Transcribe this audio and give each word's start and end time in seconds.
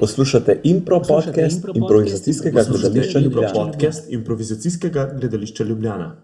Poslušate 0.00 0.60
impro 0.64 0.98
Poslušate 0.98 1.32
podcast 1.32 1.56
impro 1.56 1.72
improvizacijskega 1.74 2.58
Poslušate 2.58 2.88
gledališča 2.88 3.18
impro 3.18 3.40
Ljubljana. 3.42 3.64
Podcast 3.64 4.04
improvizacijskega 4.08 5.10
gledališča 5.20 5.64
Ljubljana. 5.64 6.16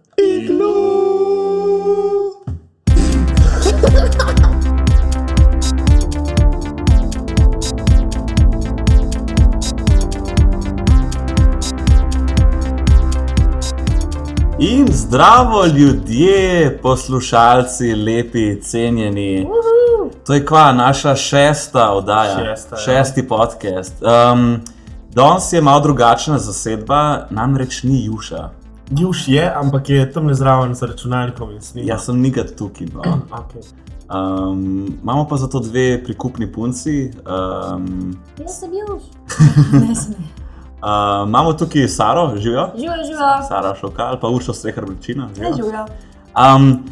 In 14.59 14.87
zdravo, 14.93 15.67
ljudje, 15.67 16.79
poslušalci, 16.83 17.95
lepi, 17.95 18.61
cenjeni. 18.63 19.47
To 20.27 20.35
je 20.35 20.47
kva 20.47 20.73
naša 20.73 21.17
šesta 21.17 21.91
oddaja, 21.93 22.39
Šesta, 22.45 22.77
ja. 22.77 22.81
šesti 22.81 23.29
podcast. 23.29 24.03
Um, 24.03 24.61
danes 25.13 25.53
je 25.53 25.61
malo 25.61 25.81
drugačna 25.81 26.39
zasedba, 26.39 27.27
namreč 27.31 27.83
ni 27.83 28.05
Juša. 28.05 28.51
Juž 28.91 29.29
je, 29.29 29.53
ampak 29.57 29.89
je 29.91 30.13
tam 30.13 30.27
ne 30.27 30.35
zraven 30.35 30.75
z 30.75 30.83
računalnikom 30.83 31.51
in 31.51 31.61
snima. 31.61 31.89
Jaz 31.89 32.05
sem 32.05 32.21
nikad 32.21 32.57
tukaj. 32.59 32.87
No. 32.95 33.03
Okay. 33.31 33.63
Um, 34.05 34.87
imamo 35.03 35.29
pa 35.29 35.37
zato 35.37 35.61
dve 35.61 36.05
prikupni 36.05 36.53
punci. 36.53 37.11
Um, 37.75 38.17
Jaz 38.41 38.61
sem 38.61 38.71
Juž. 38.73 39.03
Ne, 39.89 39.95
sem 39.95 40.13
ne. 40.13 40.27
uh, 40.83 41.29
imamo 41.29 41.53
tukaj 41.53 41.89
Saro, 41.89 42.33
živijo. 42.37 42.69
Živijo, 42.75 43.05
živijo. 43.05 43.43
Sara 43.49 43.75
Šokal, 43.81 44.21
pa 44.21 44.29
Uršo 44.29 44.53
Strehar 44.53 44.85
Večina. 44.89 45.29
Ne 45.39 45.53
živijo. 45.57 45.87
Um, 46.57 46.85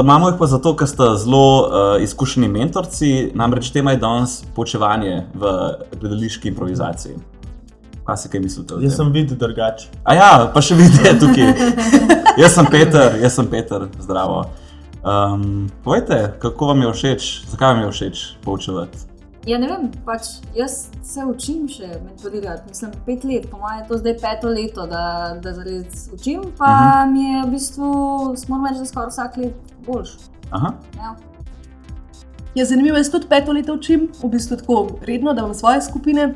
imamo 0.00 0.28
jih 0.28 0.38
pa 0.38 0.46
zato, 0.46 0.74
ker 0.76 0.88
sta 0.88 1.14
zelo 1.18 1.42
uh, 1.66 2.02
izkušeni 2.02 2.48
mentorci, 2.48 3.30
namreč 3.34 3.72
tema 3.74 3.94
je 3.96 4.00
danes 4.02 4.38
poučevanje 4.54 5.26
v 5.34 5.52
gledališki 6.00 6.48
improvizaciji. 6.48 7.18
Kaj 8.06 8.16
si 8.16 8.30
kaj 8.30 8.40
mislite? 8.40 8.78
Jaz 8.82 8.96
sem 8.96 9.12
videl 9.12 9.38
drugače. 9.38 9.90
A 10.04 10.14
ja, 10.14 10.30
pa 10.54 10.62
še 10.62 10.78
vidite 10.78 11.14
tukaj. 11.22 11.54
jaz 12.38 12.54
sem 12.54 12.70
Peter, 12.70 13.18
jaz 13.22 13.38
sem 13.38 13.50
Peter, 13.50 13.88
zdravo. 14.00 14.44
Um, 15.00 15.70
povejte, 15.84 16.34
kako 16.38 16.72
vam 16.72 16.82
je 16.86 16.92
všeč, 16.92 17.30
zakaj 17.50 17.74
vam 17.74 17.86
je 17.86 17.92
všeč 17.94 18.26
poučevati? 18.44 19.09
Ja, 19.48 19.56
ne 19.56 19.70
vem, 19.70 19.86
pač 20.04 20.34
jaz 20.52 20.90
se 21.06 21.24
učim 21.24 21.64
še 21.70 21.86
mentorirati. 22.02 22.68
Mislim, 22.68 22.92
pet 23.06 23.24
let, 23.24 23.46
po 23.48 23.62
mojem, 23.62 23.78
je 23.80 23.86
to 23.88 23.98
zdaj 24.02 24.16
peto 24.20 24.52
leto, 24.52 24.84
da, 24.90 25.04
da 25.40 25.54
zares 25.56 26.10
učim, 26.12 26.42
pa 26.58 26.68
uh 26.68 26.80
-huh. 26.80 27.12
mi 27.12 27.24
je 27.24 27.46
v 27.46 27.50
bistvu, 27.50 27.88
moram 28.48 28.66
reči, 28.66 28.78
da 28.78 28.86
skoraj 28.86 29.08
vsak 29.08 29.36
let 29.36 29.54
boljš. 29.86 30.16
Aha, 30.50 30.74
Ja. 30.96 31.16
Je 32.54 32.64
zanimivo, 32.64 32.96
jaz 32.96 33.10
tudi 33.10 33.28
peto 33.28 33.52
leto 33.52 33.74
učim, 33.74 34.08
v 34.22 34.28
bistvu 34.28 34.56
tako 34.56 34.98
redno, 35.02 35.32
da 35.32 35.40
imam 35.40 35.54
svoje 35.54 35.82
skupine. 35.82 36.34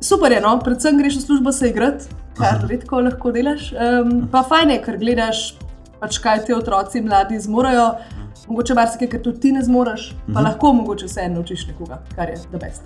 Super 0.00 0.32
je, 0.32 0.40
no? 0.40 0.58
predvsem 0.58 0.98
greš 0.98 1.16
v 1.16 1.20
službo 1.20 1.52
se 1.52 1.68
igrati, 1.68 2.04
kar 2.38 2.64
redko 2.68 3.00
lahko 3.00 3.32
delaš. 3.32 3.72
Um, 3.72 4.28
pa 4.32 4.42
fajn 4.42 4.70
je, 4.70 4.82
ker 4.82 4.98
gledaš, 4.98 5.58
pač, 6.00 6.18
kaj 6.18 6.44
ti 6.44 6.54
otroci 6.54 7.00
mladi 7.00 7.40
zmorejo. 7.40 7.94
Mogoče 8.52 8.74
marsikaj, 8.74 9.08
kar 9.08 9.20
tudi 9.22 9.40
ti 9.40 9.52
ne 9.52 9.62
zmoriš, 9.64 10.10
pa 10.26 10.32
Mhm. 10.32 10.44
lahko 10.44 10.72
mogoče 10.72 11.06
vseeno 11.06 11.34
naučiš 11.34 11.66
nekoga, 11.66 12.02
kar 12.16 12.28
je 12.28 12.36
the 12.36 12.58
best. 12.58 12.82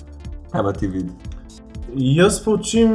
kaj 0.53 0.62
pa 0.62 0.72
ti 0.72 0.86
vidi? 0.86 1.11
Jaz 1.95 2.41
pa 2.41 2.50
učim 2.50 2.92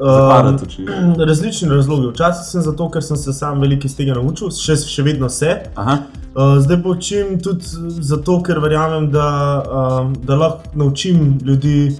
um, 0.00 1.14
različne 1.18 1.68
razloge. 1.68 2.08
Včasih 2.08 2.46
sem 2.46 2.62
zato, 2.62 2.90
ker 2.90 3.02
sem 3.02 3.16
se 3.16 3.32
sam 3.32 3.60
veliko 3.60 3.86
iz 3.86 3.96
tega 3.96 4.14
naučil, 4.14 4.50
še, 4.50 4.76
še 4.78 5.02
vedno 5.02 5.28
se. 5.28 5.56
Aha, 5.74 5.98
Uh, 6.36 6.58
zdaj 6.60 6.82
pa 6.82 6.88
učim 6.88 7.38
tudi 7.40 7.64
zato, 8.00 8.42
ker 8.42 8.58
verjamem, 8.58 9.06
da, 9.10 9.26
um, 9.64 10.14
da 10.24 10.36
lahko 10.36 10.58
naučim 10.74 11.38
ljudi 11.42 11.96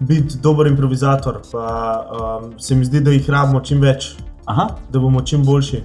biti 0.00 0.38
dober 0.38 0.66
improvizator. 0.66 1.40
Pa 1.52 1.64
um, 2.38 2.52
se 2.58 2.74
mi 2.74 2.84
zdi, 2.84 3.00
da 3.00 3.10
jih 3.10 3.30
rabimo 3.30 3.60
čim 3.60 3.80
več, 3.80 4.12
aha. 4.46 4.68
da 4.92 4.98
bomo 4.98 5.20
čim 5.22 5.42
boljši. 5.44 5.82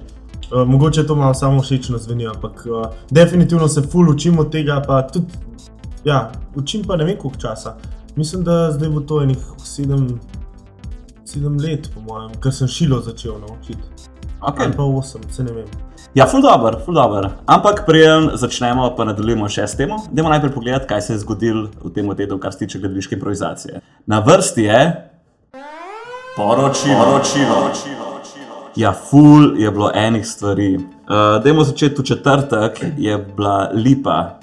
Uh, 0.52 0.68
mogoče 0.68 1.08
to 1.08 1.16
malo 1.16 1.34
samo 1.34 1.62
všečno 1.62 1.98
zveni, 1.98 2.28
ampak 2.28 2.66
uh, 2.66 2.86
definitivno 3.12 3.68
se 3.68 3.82
ful 3.82 4.10
učim 4.10 4.40
od 4.40 4.52
tega. 4.52 4.82
Pa 4.88 5.08
tudi, 5.08 5.26
ja, 6.04 6.32
učim 6.56 6.84
pa 6.88 6.96
ne 6.96 7.06
vem 7.06 7.18
koliko 7.18 7.40
časa. 7.40 7.76
Mislim, 8.16 8.44
da 8.44 8.72
zdaj 8.72 8.90
bo 8.90 9.00
to 9.00 9.22
enih 9.22 9.38
sedem, 9.64 10.20
sedem 11.26 11.58
let, 11.58 11.90
po 11.96 12.02
mojem, 12.02 12.32
ker 12.42 12.54
sem 12.54 12.68
šilo 12.68 13.02
začel 13.02 13.40
naučiti. 13.40 13.84
Okay. 14.42 14.66
Ali 14.66 14.74
pa 14.78 14.84
osem, 14.84 15.22
se 15.32 15.44
ne 15.44 15.52
vem. 15.52 15.66
Ja, 16.16 16.28
ful 16.32 16.42
dobr, 16.42 16.78
ful 16.86 16.96
dobr. 16.96 17.28
Ampak 17.46 17.82
preden 17.86 18.30
začnemo, 18.40 18.88
pa 18.96 19.04
nadaljujemo 19.10 19.50
še 19.52 19.66
s 19.68 19.76
temo, 19.76 19.98
idemo 20.14 20.32
najprej 20.32 20.54
pogledati, 20.54 20.88
kaj 20.88 21.02
se 21.02 21.14
je 21.14 21.24
zgodilo 21.26 21.68
v 21.84 21.92
tem 21.92 22.14
tednu, 22.16 22.40
kar 22.40 22.54
se 22.54 22.64
tiče 22.64 22.80
gledališke 22.80 23.18
improvizacije. 23.18 23.82
Na 24.06 24.22
vrsti 24.24 24.70
je 24.70 24.80
poročilo. 26.38 27.04
poročilo. 27.04 28.05
Ja, 28.76 28.94
ful 28.94 29.54
je 29.58 29.72
bilo 29.72 29.92
enih 29.96 30.28
stvari. 30.28 30.76
Uh, 30.76 30.84
Dajmo 31.44 31.64
začeti 31.64 32.02
v 32.02 32.06
četrtek, 32.06 32.86
je 32.98 33.18
bila 33.18 33.70
lipa. 33.74 34.40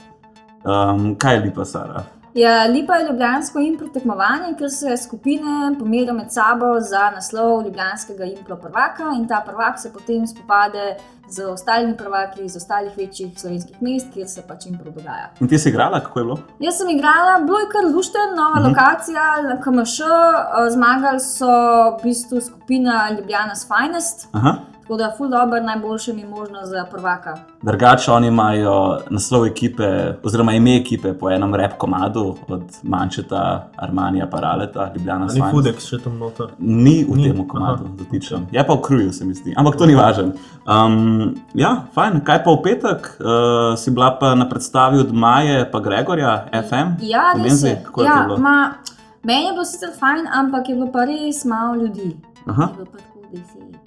Um, 0.65 1.15
kaj 1.19 1.35
je 1.35 1.41
lipa, 1.41 1.65
Sara? 1.65 2.05
Ja, 2.35 2.65
Lipa 2.67 2.95
je 2.97 3.07
ljubljansko 3.07 3.59
impro 3.61 3.89
tekmovanje, 3.89 4.55
ker 4.59 4.71
se 4.71 4.97
skupine 4.97 5.75
pomerijo 5.79 6.15
med 6.15 6.33
sabo 6.33 6.81
za 6.81 7.11
naslov 7.11 7.63
ljubljanskega 7.65 8.25
impro 8.25 8.57
prvaka 8.57 9.05
in 9.17 9.29
ta 9.29 9.43
prvak 9.47 9.81
se 9.81 9.93
potem 9.93 10.27
spopade 10.27 10.97
z 11.29 11.45
ostalimi 11.45 11.97
prvaki 11.97 12.45
iz 12.45 12.57
ostalih 12.57 12.93
večjih 12.97 13.41
slovenskih 13.41 13.83
mest, 13.83 14.07
kjer 14.15 14.29
se 14.29 14.43
pač 14.49 14.67
impro 14.67 14.91
dogaja. 14.91 15.29
In 15.41 15.49
ti 15.49 15.59
si 15.59 15.69
igrala, 15.69 16.01
kako 16.01 16.19
je 16.21 16.25
bilo? 16.25 16.39
Jaz 16.61 16.77
sem 16.77 16.91
igrala, 16.91 17.39
bilo 17.47 17.59
je 17.59 17.69
kar 17.69 17.85
lušten, 17.95 18.29
nova 18.37 18.51
Mhm. 18.51 18.59
uh 18.61 18.67
-huh. 18.67 18.69
lokacija, 18.69 19.43
na 19.43 19.61
KMŠ, 19.61 20.01
eh, 20.01 20.71
zmagali 20.71 21.21
so 21.21 21.47
v 21.91 22.03
bistvu 22.03 22.41
skupina 22.41 23.09
Ljubljana's 23.11 23.67
Finest, 23.69 24.29
Aha. 24.33 24.55
Tako 24.93 24.97
da 24.99 25.15
ful 25.17 25.29
dobr, 25.29 25.63
najboljše 25.63 26.13
mi 26.13 26.25
možno 26.27 26.59
za 26.65 26.85
prvaka. 26.85 27.37
Drugače, 27.63 28.11
oni 28.11 28.27
imajo 28.27 28.99
naslov 29.11 29.47
ekipe, 29.47 29.85
oziroma 30.23 30.53
ime 30.53 30.77
ekipe 30.77 31.13
po 31.15 31.31
enem 31.31 31.55
rep 31.55 31.73
komadu 31.79 32.37
od 32.49 32.63
Mančeta, 32.83 33.69
Armanija, 33.77 34.27
Paraleta, 34.27 34.93
Ljubljana. 34.95 35.27
Ni 35.27 35.43
Fudex 35.51 35.87
še 35.87 35.99
tam 35.99 36.19
noter. 36.19 36.47
Ni 36.59 37.05
v 37.05 37.17
Ni, 37.17 37.25
tem 37.25 37.49
komadu, 37.49 37.85
aha. 37.85 37.95
dotičen. 37.99 38.47
Je 38.53 38.67
pa 38.67 38.75
v 38.75 38.81
kruju, 38.81 39.13
se 39.13 39.25
mi 39.25 39.35
zdi. 39.35 39.55
Ampak 39.57 39.77
to 39.77 39.87
ni 39.87 39.95
važno. 39.95 40.33
Um, 40.67 41.35
ja, 41.55 41.85
fajn. 41.95 42.21
Kaj 42.21 42.45
pa 42.45 42.51
v 42.51 42.63
petek? 42.63 43.17
Uh, 43.17 43.27
si 43.75 43.91
bila 43.91 44.11
pa 44.13 44.35
na 44.35 44.45
predstavi 44.45 44.99
od 44.99 45.13
Maje 45.15 45.71
pa 45.73 45.81
Gregorja, 45.81 46.37
FM? 46.53 46.99
Ja, 47.01 47.33
res 47.35 47.63
je. 47.63 47.79
Kako 47.85 48.03
je 48.03 48.07
Ja, 48.07 48.19
to 48.19 48.25
bilo? 48.27 48.39
ma, 48.39 48.75
meni 49.23 49.47
je 49.47 49.53
bilo 49.53 49.65
sicer 49.65 49.89
fajn, 49.95 50.29
ampak 50.35 50.69
je 50.69 50.75
bilo 50.75 50.93
pa 50.93 51.05
res 51.05 51.45
malo 51.45 51.75
ljudi. 51.77 52.13
Aha. 52.47 52.63
Je 52.63 52.75
bilo 52.75 52.87
pa 52.87 52.99
tako 52.99 53.21
deset. 53.33 53.82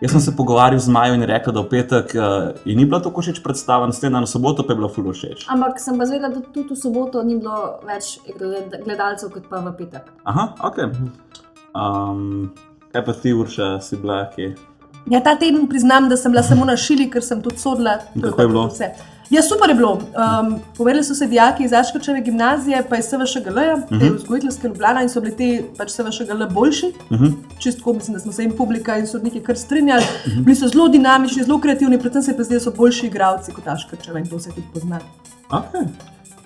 Ja, 0.00 0.06
ja. 0.06 0.08
Jaz 0.08 0.12
sem 0.12 0.20
se 0.20 0.36
pogovarjal 0.36 0.80
z 0.80 0.88
Majo 0.88 1.14
in 1.14 1.22
rekel, 1.22 1.52
da 1.52 1.60
v 1.60 1.68
petek 1.68 2.14
uh, 2.16 2.56
ni 2.64 2.84
bila 2.84 3.00
tako 3.04 3.20
všeč 3.20 3.42
predstava, 3.44 3.86
naslednja 3.86 4.20
na 4.20 4.26
soboto 4.26 4.64
pa 4.64 4.72
je 4.72 4.76
bila 4.76 4.88
fulo 4.88 5.12
všeč. 5.12 5.44
Ampak 5.52 5.76
sem 5.80 5.98
pa 5.98 6.06
zvedela, 6.08 6.32
da 6.32 6.40
tudi 6.40 6.72
v 6.72 6.76
soboto 6.80 7.22
ni 7.22 7.36
bilo 7.36 7.80
več 7.84 8.16
gled- 8.38 8.80
gledalcev 8.84 9.28
kot 9.30 9.44
pa 9.50 9.60
v 9.60 9.74
petek. 9.76 10.08
Aha, 10.24 10.54
ok. 10.64 10.78
Um, 11.76 12.50
kaj 12.92 13.04
pa 13.04 13.12
ti, 13.12 13.32
Urša, 13.36 13.80
si 13.84 13.96
bila 14.00 14.24
kje? 14.32 14.54
Ja, 15.12 15.20
ta 15.20 15.36
teden 15.36 15.68
priznam, 15.68 16.08
da 16.08 16.16
sem 16.16 16.32
bila 16.32 16.42
samo 16.42 16.64
na 16.64 16.76
šili, 16.76 17.10
ker 17.10 17.22
sem 17.24 17.42
tudi 17.42 17.60
sodila. 17.60 17.98
Kako 18.16 18.40
je 18.42 18.48
bilo? 18.48 18.66
Vse. 18.72 18.88
Ja, 19.30 19.42
super 19.42 19.68
je 19.68 19.74
bilo. 19.74 19.92
Um, 19.92 20.60
povedali 20.76 21.04
so 21.04 21.14
se 21.14 21.26
dijaki 21.26 21.64
iz 21.64 21.72
Aškočeve 21.72 22.20
gimnazije, 22.20 22.82
pa 22.88 22.96
iz 22.96 23.04
SVŠGL, 23.04 23.58
uh 23.58 23.90
Mhm. 23.90 24.00
-huh. 24.00 24.16
vzgojiteljske 24.16 24.68
Ljubljana 24.68 25.02
in 25.02 25.08
so 25.08 25.20
bili 25.20 25.36
ti 25.36 25.64
pač 25.78 25.90
SVŠGL 25.90 26.44
boljši. 26.50 26.92
Uh 27.10 27.18
-huh. 27.20 27.32
Čistko 27.58 27.92
mislim, 27.92 28.14
da 28.14 28.20
smo 28.20 28.32
se 28.32 28.42
jim 28.42 28.52
publika 28.56 28.98
in 28.98 29.06
sodniki 29.06 29.40
kar 29.40 29.56
strinjali. 29.56 30.02
Mhm. 30.02 30.30
Uh 30.32 30.38
-huh. 30.38 30.44
Bili 30.44 30.56
so 30.56 30.68
zelo 30.68 30.88
dinamični, 30.88 31.42
zelo 31.44 31.58
kreativni, 31.60 31.98
predvsem 31.98 32.22
se 32.22 32.30
je 32.30 32.36
pa 32.36 32.42
zdelo, 32.42 32.58
da 32.58 32.64
so 32.64 32.70
boljši 32.76 33.06
igralci 33.06 33.52
kot 33.52 33.66
Aškočeva 33.66 34.18
in 34.18 34.26
to 34.28 34.38
se 34.38 34.50
tudi 34.50 34.66
pozna. 34.74 34.98
okay. 35.50 35.86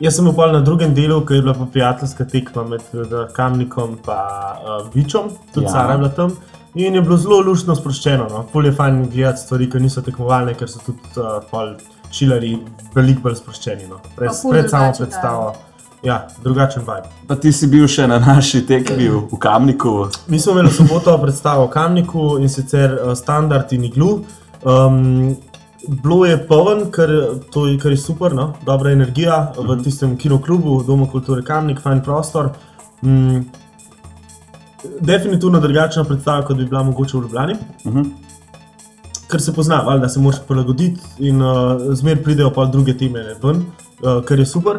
Jaz 0.00 0.14
sem 0.16 0.28
upal 0.28 0.52
na 0.52 0.60
drugem 0.60 0.94
delu, 0.94 1.20
ker 1.26 1.36
je 1.36 1.42
bila 1.42 1.54
pa 1.54 1.66
prijateljska 1.66 2.24
tekma 2.24 2.64
med 2.64 2.80
eh, 2.94 3.32
Kamnikom 3.32 3.90
in 3.90 3.98
uh, 3.98 4.94
Vičom, 4.94 5.22
tudi 5.54 5.66
Ja. 5.66 5.70
ja. 5.70 5.72
Sara 5.72 5.92
je 5.92 5.98
bila 5.98 6.10
tam. 6.10 6.36
In 6.74 6.94
je 6.94 7.02
bilo 7.02 7.16
zelo 7.16 7.40
luštno 7.40 7.74
sproščeno. 7.74 8.26
No. 8.30 8.44
Ful 8.52 8.66
je 8.66 8.72
fajn 8.72 9.08
gledati 9.10 9.40
stvari, 9.40 9.70
ki 9.70 9.78
niso 9.78 10.02
tekmovalne, 10.02 10.54
ker 10.54 10.68
so 10.68 10.78
tudi 10.86 10.98
uh, 11.16 11.24
pol 11.50 11.74
šilari 12.14 12.58
veliko 12.94 13.20
bolj 13.26 13.38
sproščeni. 13.42 13.88
No. 13.90 13.98
Pred, 14.16 14.30
pred 14.50 14.70
samo 14.70 14.92
predstavo. 14.98 15.54
Ja, 16.04 16.18
drugačen 16.44 16.82
vibe. 16.84 17.08
Pa 17.28 17.34
ti 17.40 17.52
si 17.52 17.66
bil 17.66 17.86
še 17.88 18.04
na 18.06 18.18
naši 18.20 18.60
tekmi 18.68 19.08
v 19.08 19.22
v 19.32 19.38
Kamniku. 19.40 19.94
Mi 20.28 20.36
smo 20.38 20.52
imeli 20.52 20.70
soboto 20.70 21.14
predstavo 21.18 21.64
v 21.66 21.70
Kamniku 21.72 22.26
in 22.38 22.48
sicer 22.52 22.98
uh, 22.98 23.14
standard 23.16 23.72
in 23.72 23.84
iglu. 23.88 24.18
Um, 24.68 25.32
bilo 26.04 26.26
je 26.28 26.36
poln, 26.48 26.90
kar, 26.92 27.08
to 27.52 27.66
je- 27.66 27.78
kar 27.80 27.92
je 27.92 27.96
super, 27.96 28.34
no? 28.34 28.52
dobra 28.66 28.92
energija 28.92 29.52
v 29.56 29.78
tistem 29.82 30.16
kinoklubu, 30.16 30.82
Domu 30.86 31.08
kulture 31.08 31.42
Kamnik, 31.42 31.80
fajn 31.80 32.02
prostor. 32.04 32.52
Um, 33.02 33.46
definitivno 35.00 35.60
drugačna 35.60 36.04
predstava, 36.04 36.44
kot 36.44 36.56
bi 36.56 36.64
bila 36.68 36.82
mogoče 36.82 37.16
v 37.16 37.20
Ljubljani. 37.22 37.56
Uh 37.84 37.92
-huh. 37.94 38.10
Ker 39.34 39.42
se 39.42 39.52
pozna, 39.52 39.80
valjda 39.82 40.08
se 40.08 40.20
moraš 40.20 40.40
prilagoditi 40.46 41.00
in 41.18 41.42
uh, 41.42 41.80
zmer 41.98 42.20
pridejo 42.22 42.52
pa 42.54 42.64
druge 42.70 42.92
teme 42.98 43.24
ven, 43.42 43.64
uh, 43.66 44.20
kar 44.24 44.38
je 44.38 44.46
super. 44.46 44.76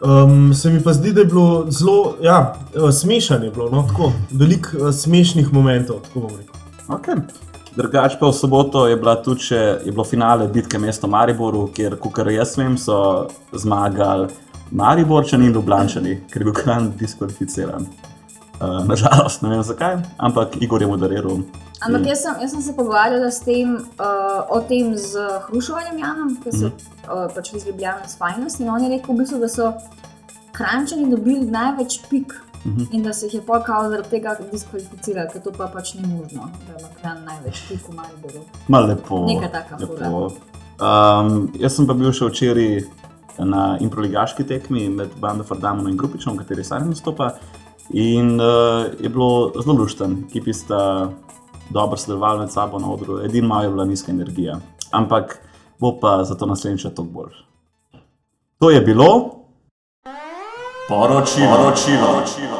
Um, 0.00 0.54
se 0.54 0.70
mi 0.70 0.80
pa 0.82 0.92
zdi, 0.92 1.12
da 1.12 1.20
je 1.20 1.26
bilo 1.26 1.66
zelo 1.68 2.14
ja, 2.22 2.54
eh, 2.74 2.92
smešno, 2.92 3.38
no, 3.72 3.82
tako, 3.88 4.12
veliko 4.30 4.78
uh, 4.78 4.94
smešnih 4.94 5.52
momentov. 5.52 6.00
tako 6.00 6.20
bom 6.20 6.30
rekel. 6.30 6.54
Okay. 6.88 7.20
Drugač 7.76 8.16
pa 8.20 8.26
v 8.26 8.32
soboto 8.32 8.86
je, 8.88 8.96
tudi 9.24 9.50
še, 9.50 9.60
je 9.84 9.92
bilo 9.92 10.04
finale 10.04 10.48
bitke 10.48 10.78
mesto 10.78 11.06
Mariboru, 11.06 11.68
kjer, 11.76 11.98
kar 12.12 12.32
jaz 12.32 12.56
vem, 12.56 12.78
so 12.80 13.28
zmagali 13.52 14.32
Mariborčani 14.70 15.44
in 15.46 15.52
Ljubljančani, 15.52 16.20
ker 16.32 16.40
je 16.40 16.44
bil 16.44 16.56
kran 16.56 16.92
diskvalificiran. 16.96 17.84
Uh, 18.74 18.86
nažalost, 18.88 19.42
ne 19.42 19.50
vem 19.50 19.62
zakaj, 19.62 19.98
ampak 20.16 20.56
Igor 20.62 20.82
je 20.82 20.88
moderiral. 20.88 21.42
Ampak 21.84 22.06
jaz 22.06 22.22
sem, 22.22 22.38
jaz 22.40 22.50
sem 22.54 22.62
se 22.62 22.72
pogovarjala 22.76 23.28
tem, 23.44 23.74
uh, 23.76 24.46
o 24.48 24.60
tem 24.60 24.96
z 24.96 25.20
Hrušovanjem 25.48 25.98
Janom, 25.98 26.30
ki 26.40 26.54
so 26.54 26.70
uh, 26.70 27.26
pač 27.34 27.52
iz 27.52 27.66
Ljubljana 27.66 28.08
s 28.08 28.16
fajnost. 28.16 28.60
In 28.60 28.70
on 28.72 28.86
je 28.86 28.94
rekel, 28.94 29.14
v 29.14 29.18
bistvu, 29.20 29.42
da 29.42 29.50
so 29.52 29.72
Krančani 30.54 31.10
dobili 31.10 31.44
največ 31.50 32.00
pik 32.08 32.32
Mhm. 32.64 32.84
in 32.92 33.02
da 33.02 33.12
se 33.12 33.26
jih 33.26 33.34
je 33.34 33.40
pol 33.40 33.60
kao 33.66 33.88
zaradi 33.90 34.08
tega 34.08 34.36
diskvalificirali, 34.52 35.28
ker 35.32 35.42
to 35.42 35.52
pa 35.52 35.66
pač 35.68 35.94
ni 35.94 36.06
možno, 36.08 36.48
da 36.66 36.78
ima 36.78 36.88
Kran 37.00 37.24
največ 37.24 37.60
pik 37.68 37.88
v 37.88 37.94
Mariboru. 37.94 38.40
Malo 38.68 38.86
lepo. 38.86 39.26
Neka 39.26 39.48
taka 39.48 39.76
lepo. 39.76 40.30
Um, 40.80 41.52
jaz 41.60 41.76
sem 41.76 41.86
pa 41.86 41.92
bil 41.94 42.12
še 42.12 42.24
včeraj 42.30 42.80
na 43.38 43.76
improligaški 43.80 44.46
tekmi 44.48 44.88
med 44.88 45.12
Bando 45.20 45.44
Fordamom 45.44 45.88
in 45.88 45.96
Grupičem, 45.96 46.32
v 46.32 46.42
kateri 46.42 46.64
sam 46.64 46.88
nastopa. 46.88 47.34
In 47.90 48.40
uh, 48.40 48.86
je 49.00 49.08
bilo 49.08 49.52
zelo 49.62 49.76
lušten, 49.78 50.24
ekipi 50.28 50.52
sta 50.52 51.10
dobro 51.70 51.96
sodelovali 51.96 52.40
med 52.40 52.52
sabo 52.52 52.78
na 52.78 52.92
odru, 52.92 53.20
edino 53.24 53.48
malo 53.48 53.62
je 53.62 53.70
bila 53.70 53.84
nizka 53.84 54.12
energija. 54.12 54.60
Ampak 54.90 55.38
bo 55.80 55.98
pa 56.00 56.24
zato 56.24 56.46
naslednjič 56.46 56.86
še 56.86 56.94
toliko 56.94 57.12
bolj. 57.12 57.34
To 58.58 58.70
je 58.70 58.80
bilo. 58.80 59.08
Poročilo, 60.88 61.56
poročilo. 61.56 62.54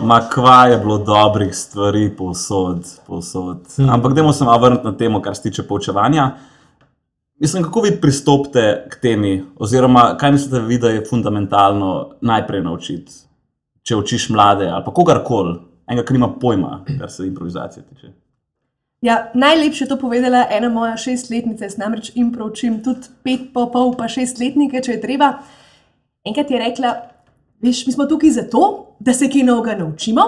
Ma 0.00 0.20
kva 0.30 0.66
je 0.66 0.78
bilo 0.78 0.98
dobrih 0.98 1.54
stvari 1.54 2.10
povsod, 2.16 2.86
povsod. 3.06 3.66
Hmm. 3.76 3.90
Ampak 3.90 4.14
dajmo 4.14 4.32
se 4.32 4.44
malo 4.44 4.62
vrniti 4.62 4.86
na 4.86 4.92
temo, 4.96 5.22
kar 5.22 5.36
se 5.36 5.42
tiče 5.42 5.62
poučevanja. 5.66 6.30
Mislim, 7.38 7.62
kako 7.62 7.80
vi 7.80 8.00
pristopite 8.00 8.86
k 8.90 9.00
temi, 9.02 9.44
oziroma 9.58 10.16
kaj 10.18 10.32
mislite, 10.32 10.60
vi, 10.60 10.78
da 10.78 10.90
je 10.90 11.04
fundamentalno 11.10 12.10
najprej 12.20 12.62
naučiti, 12.62 13.12
če 13.88 13.96
učiš 13.96 14.28
mlade 14.34 14.68
ali 14.68 14.84
pa 14.84 14.92
kogarkoli, 14.94 15.56
enega, 15.88 16.06
ki 16.06 16.16
nima 16.16 16.28
pojma, 16.40 16.82
kar 16.98 17.10
se 17.10 17.26
improvizacije 17.26 17.84
tiče. 17.88 18.12
Ja, 19.00 19.30
najlepše 19.34 19.84
je 19.84 19.88
to 19.88 19.96
povedala 19.96 20.42
ena 20.50 20.68
moja 20.68 20.96
šestletnica, 20.98 21.64
jaz 21.64 21.76
namreč 21.78 22.10
impro 22.18 22.48
učim 22.50 22.80
tudi 22.84 23.06
pet, 23.22 23.52
pa 23.54 23.68
pol, 23.72 23.94
pa 23.96 24.08
šestletnike, 24.10 24.82
če 24.82 24.96
je 24.96 25.00
treba. 25.00 25.28
Enkrat 26.26 26.50
je 26.50 26.58
rekla, 26.58 26.90
veš, 27.62 27.84
mi 27.86 27.94
smo 27.94 28.08
tukaj 28.10 28.34
zato, 28.40 28.62
da 28.98 29.14
se 29.14 29.28
kaj 29.30 29.46
novega 29.46 29.76
naučimo, 29.78 30.24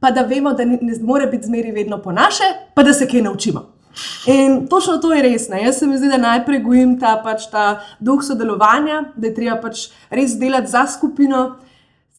pa 0.00 0.12
da 0.14 0.22
vemo, 0.22 0.52
da 0.54 0.64
ni- 0.64 0.78
ne 0.80 0.94
more 1.02 1.26
biti 1.26 1.50
zmeri 1.50 1.72
vedno 1.74 1.98
po 1.98 2.12
naše, 2.14 2.46
pa 2.74 2.82
da 2.82 2.92
se 2.94 3.08
kaj 3.10 3.22
naučimo. 3.26 3.64
In 4.26 4.68
točno 4.70 4.96
to 5.02 5.12
je 5.12 5.22
res. 5.22 5.48
Ne? 5.48 5.64
Jaz 5.64 5.78
se 5.78 5.86
mi 5.86 5.98
zdi, 5.98 6.08
da 6.08 6.16
najprej 6.16 6.62
gojim 6.62 6.94
ta, 7.00 7.18
pač, 7.24 7.50
ta 7.50 7.80
duh 8.00 8.22
sodelovanja, 8.24 9.02
da 9.16 9.26
je 9.26 9.34
treba 9.34 9.58
pač 9.60 9.90
res 10.10 10.38
delati 10.38 10.70
za 10.70 10.86
skupino. 10.86 11.56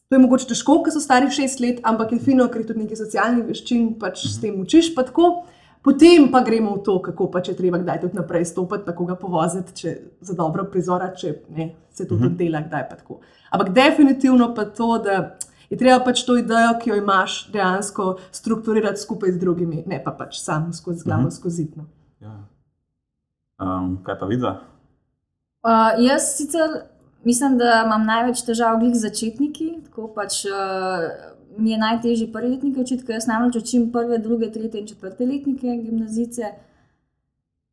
To 0.08 0.16
je 0.16 0.20
mogoče 0.20 0.50
težko, 0.52 0.78
ker 0.84 0.92
so 0.92 1.00
stari 1.00 1.30
šest 1.32 1.60
let, 1.64 1.80
ampak 1.82 2.12
je 2.12 2.20
fino, 2.22 2.46
ker 2.52 2.62
je 2.62 2.68
tudi 2.70 2.84
nekaj 2.84 3.00
socialnih 3.00 3.46
veščin, 3.48 3.86
pač 4.00 4.26
s 4.28 4.36
tem 4.42 4.58
učiš. 4.60 4.92
Pa 4.96 5.06
tako. 5.08 5.44
Potem 5.84 6.30
pa 6.32 6.40
gremo 6.40 6.78
v 6.78 6.80
to, 6.80 6.94
kako 7.04 7.26
pač 7.28 7.50
je 7.50 7.58
treba 7.58 7.76
kdaj 7.76 7.98
tudi 8.00 8.16
naprej 8.16 8.46
stopiti, 8.48 8.86
tako 8.86 9.04
ga 9.04 9.16
povoziti, 9.20 9.74
če 9.76 9.90
za 10.24 10.36
dobro 10.36 10.64
prizora, 10.72 11.10
če 11.12 11.34
ne, 11.52 11.66
se 11.92 12.06
to 12.08 12.16
tudi 12.16 12.38
dela, 12.38 12.62
kdaj 12.64 12.86
pa 12.88 12.96
tako. 12.96 13.18
Ampak 13.52 13.74
definitivno 13.76 14.48
pa 14.56 14.64
to, 14.64 14.94
da 15.04 15.36
je 15.68 15.76
treba 15.76 15.98
pač 16.00 16.22
to 16.24 16.38
idejo, 16.40 16.72
ki 16.80 16.90
jo 16.90 16.96
imaš, 17.02 17.36
dejansko 17.52 18.14
strukturirati 18.32 19.02
skupaj 19.02 19.36
z 19.36 19.42
drugimi, 19.44 19.82
ne 19.84 20.00
pa 20.00 20.16
pač 20.16 20.40
sam 20.40 20.72
skozi 20.72 21.04
glavo, 21.04 21.28
skozi 21.28 21.66
zidno. 21.66 21.84
Ja. 22.24 22.32
Um, 23.60 23.98
kaj 24.08 24.18
pa 24.22 24.30
vidva? 24.32 24.54
Uh, 25.64 26.00
jaz 26.00 26.32
sicer 26.38 26.80
mislim, 27.24 27.58
da 27.58 27.82
imam 27.86 28.06
največ 28.06 28.42
težav 28.46 28.78
glih 28.80 28.94
začetniki, 28.96 29.70
tako 29.88 30.08
pač 30.14 30.44
uh, 30.50 31.06
mi 31.58 31.70
je 31.70 31.78
najtežje 31.78 32.32
prvi 32.32 32.54
letnike 32.54 32.80
učiti, 32.80 33.04
ker 33.06 33.18
jaz 33.18 33.26
namreč 33.26 33.56
učim 33.56 33.90
prve, 33.92 34.18
druge, 34.18 34.52
tretje 34.52 34.80
in 34.80 34.86
četrte 34.86 35.26
letnike 35.26 35.76
gimnazice. 35.82 36.52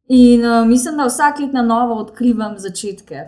In 0.08 0.46
uh, 0.46 0.68
mislim, 0.68 0.98
da 0.98 1.08
vsak 1.08 1.40
let 1.40 1.54
na 1.54 1.62
novo 1.62 1.96
odkrivam 2.02 2.58
začetke. 2.60 3.28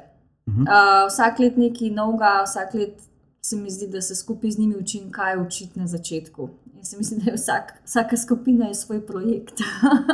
Mhm. 0.49 0.61
Uh, 0.61 1.07
vsak 1.07 1.39
let 1.39 1.57
nekaj 1.57 1.89
novega, 1.89 2.41
vsak 2.45 2.73
let 2.73 3.01
se 3.41 3.55
mi 3.55 3.71
zdi, 3.71 3.87
da 3.87 4.01
se 4.01 4.15
skupaj 4.15 4.51
z 4.51 4.59
njimi 4.59 4.75
učim, 4.77 5.11
kaj 5.11 5.37
učiti 5.37 5.79
na 5.79 5.87
začetku. 5.87 6.49
In 6.77 6.85
se 6.85 6.97
mislim, 6.97 7.19
da 7.19 7.31
je 7.31 7.35
vsak, 7.35 7.73
vsaka 7.85 8.17
skupina 8.17 8.67
je 8.67 8.75
svoj 8.75 9.05
projekt. 9.05 9.61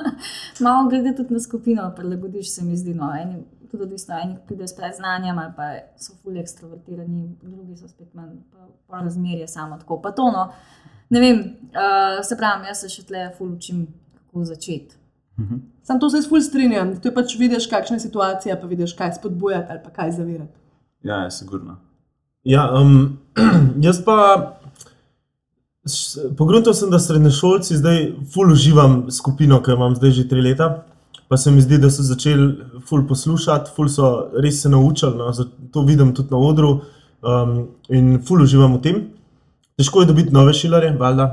Malo 0.59 0.89
glede 0.89 1.15
tudi 1.15 1.33
na 1.33 1.39
skupino, 1.39 1.93
prilagodiš 1.95 2.51
se 2.55 2.63
mi 2.63 2.77
zdi. 2.77 2.93
No. 2.93 3.13
Eni, 3.21 3.43
tudi 3.71 3.83
odvisno, 3.83 4.17
eni 4.23 4.37
pridejo 4.47 4.67
s 4.67 4.75
predznanjem 4.75 5.39
ali 5.39 5.53
pa 5.55 5.69
so 5.97 6.13
fully 6.23 6.41
ekstrovertirani, 6.41 7.35
drugi 7.41 7.77
so 7.77 7.87
spet 7.87 8.13
manj, 8.13 8.37
pa, 8.51 8.67
pa 8.87 9.01
razmerje 9.03 9.47
samo 9.47 9.77
tako. 9.77 10.01
Pa 10.01 10.11
to, 10.11 10.31
no, 10.31 10.47
ne 11.09 11.19
vem, 11.19 11.43
uh, 11.73 12.19
se 12.25 12.37
pravi, 12.37 12.67
jaz 12.67 12.85
se 12.85 12.89
še 12.93 13.05
tle 13.09 13.27
ful 13.37 13.53
učim, 13.57 13.87
kako 14.17 14.45
začeti. 14.53 14.99
Sam 15.83 15.99
to 15.99 16.09
se 16.09 16.17
jaz 16.17 16.27
ful 16.29 16.41
strinjam, 16.43 16.97
tu 17.01 17.11
pač 17.15 17.37
vidiš, 17.39 17.69
kakšna 17.71 17.95
je 17.95 18.05
situacija, 18.07 18.57
pa 18.59 18.67
vidiš, 18.67 18.93
kaj 18.93 19.13
spodbujati 19.15 19.71
ali 19.71 19.79
pa 19.83 19.89
kaj 19.89 20.11
zavirati. 20.17 20.51
Ja, 21.03 21.23
je 21.23 21.31
sigurno. 21.31 21.77
Ja, 22.43 22.67
um, 22.75 23.17
jaz 23.87 24.01
pa 24.05 24.17
pogruntal 26.37 26.73
sem, 26.73 26.91
da 26.91 26.99
srednješolci 26.99 27.77
zdaj 27.77 27.99
ful 28.33 28.51
uživam 28.51 29.05
skupino, 29.11 29.61
ki 29.63 29.71
jo 29.71 29.79
imam 29.79 29.95
zdaj 29.95 30.11
že 30.11 30.27
tri 30.29 30.41
leta. 30.41 30.69
Pa 31.29 31.37
se 31.37 31.51
mi 31.51 31.61
zdi, 31.61 31.77
da 31.77 31.91
so 31.93 32.03
začeli 32.03 32.81
ful 32.89 33.03
poslušati, 33.07 33.69
ful 33.75 33.89
so 33.89 34.31
res 34.41 34.63
se 34.63 34.69
naučili. 34.69 35.17
No, 35.17 35.29
to 35.71 35.83
vidim 35.85 36.13
tudi 36.17 36.33
na 36.33 36.37
odru 36.37 36.71
um, 37.21 37.67
in 37.89 38.17
ful 38.25 38.41
uživam 38.41 38.79
v 38.79 38.81
tem. 38.81 39.03
Težko 39.77 40.01
je 40.01 40.09
dobiti 40.09 40.33
nove 40.33 40.53
šilare, 40.57 40.89
valjda. 40.97 41.29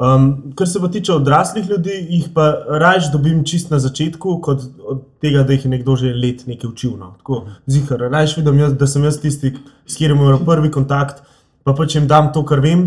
Um, 0.00 0.52
kar 0.56 0.68
se 0.68 0.80
pa 0.80 0.88
tiče 0.88 1.12
odraslih 1.12 1.66
ljudi, 1.68 1.96
jih 2.08 2.28
pa 2.34 2.46
raje 2.80 3.10
dobim 3.12 3.42
čist 3.44 3.70
na 3.70 3.78
začetku, 3.78 4.38
kot 4.40 4.62
od 4.88 5.02
tega, 5.20 5.42
da 5.42 5.52
jih 5.52 5.66
je 5.66 5.70
nekdo 5.74 5.96
že 5.96 6.14
let 6.14 6.46
nekaj 6.46 6.70
učil. 6.70 6.94
No. 6.96 7.10
Tako, 7.18 7.42
zihar, 7.66 8.06
raje 8.08 8.32
vidim, 8.36 8.62
jaz, 8.62 8.78
da 8.80 8.86
sem 8.86 9.04
jaz 9.04 9.18
tisti, 9.20 9.52
s 9.86 9.98
katerim 9.98 10.22
imam 10.22 10.46
prvi 10.46 10.70
kontakt, 10.72 11.20
pa 11.64 11.74
pač 11.76 11.98
jim 11.98 12.06
dam 12.08 12.30
to, 12.32 12.46
kar 12.48 12.62
vem, 12.64 12.86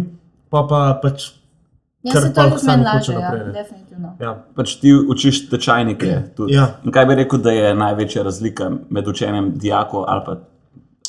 pa 0.49 0.63
pa 0.65 0.87
pač. 1.03 1.29
Jaz 2.03 2.13
Kar 2.13 2.23
se 2.23 2.33
to 2.33 2.41
pa 2.41 2.49
tudi 2.49 2.59
sami 2.59 2.83
meni 2.83 2.85
lažje, 2.85 3.15
ja, 3.15 3.31
definitivno. 3.53 4.15
Ja. 4.19 4.31
Pač 4.55 4.75
ti 4.75 4.93
učiš 4.93 5.49
tečajnike. 5.49 6.23
tudi. 6.35 6.53
Ja. 6.53 6.65
In 6.83 6.91
kaj 6.91 7.05
bi 7.05 7.15
rekel, 7.15 7.39
da 7.39 7.51
je 7.51 7.75
največja 7.75 8.23
razlika 8.23 8.71
med 8.89 9.07
učenjem 9.07 9.53
dijakov 9.55 10.03
ali 10.07 10.21
pa 10.25 10.35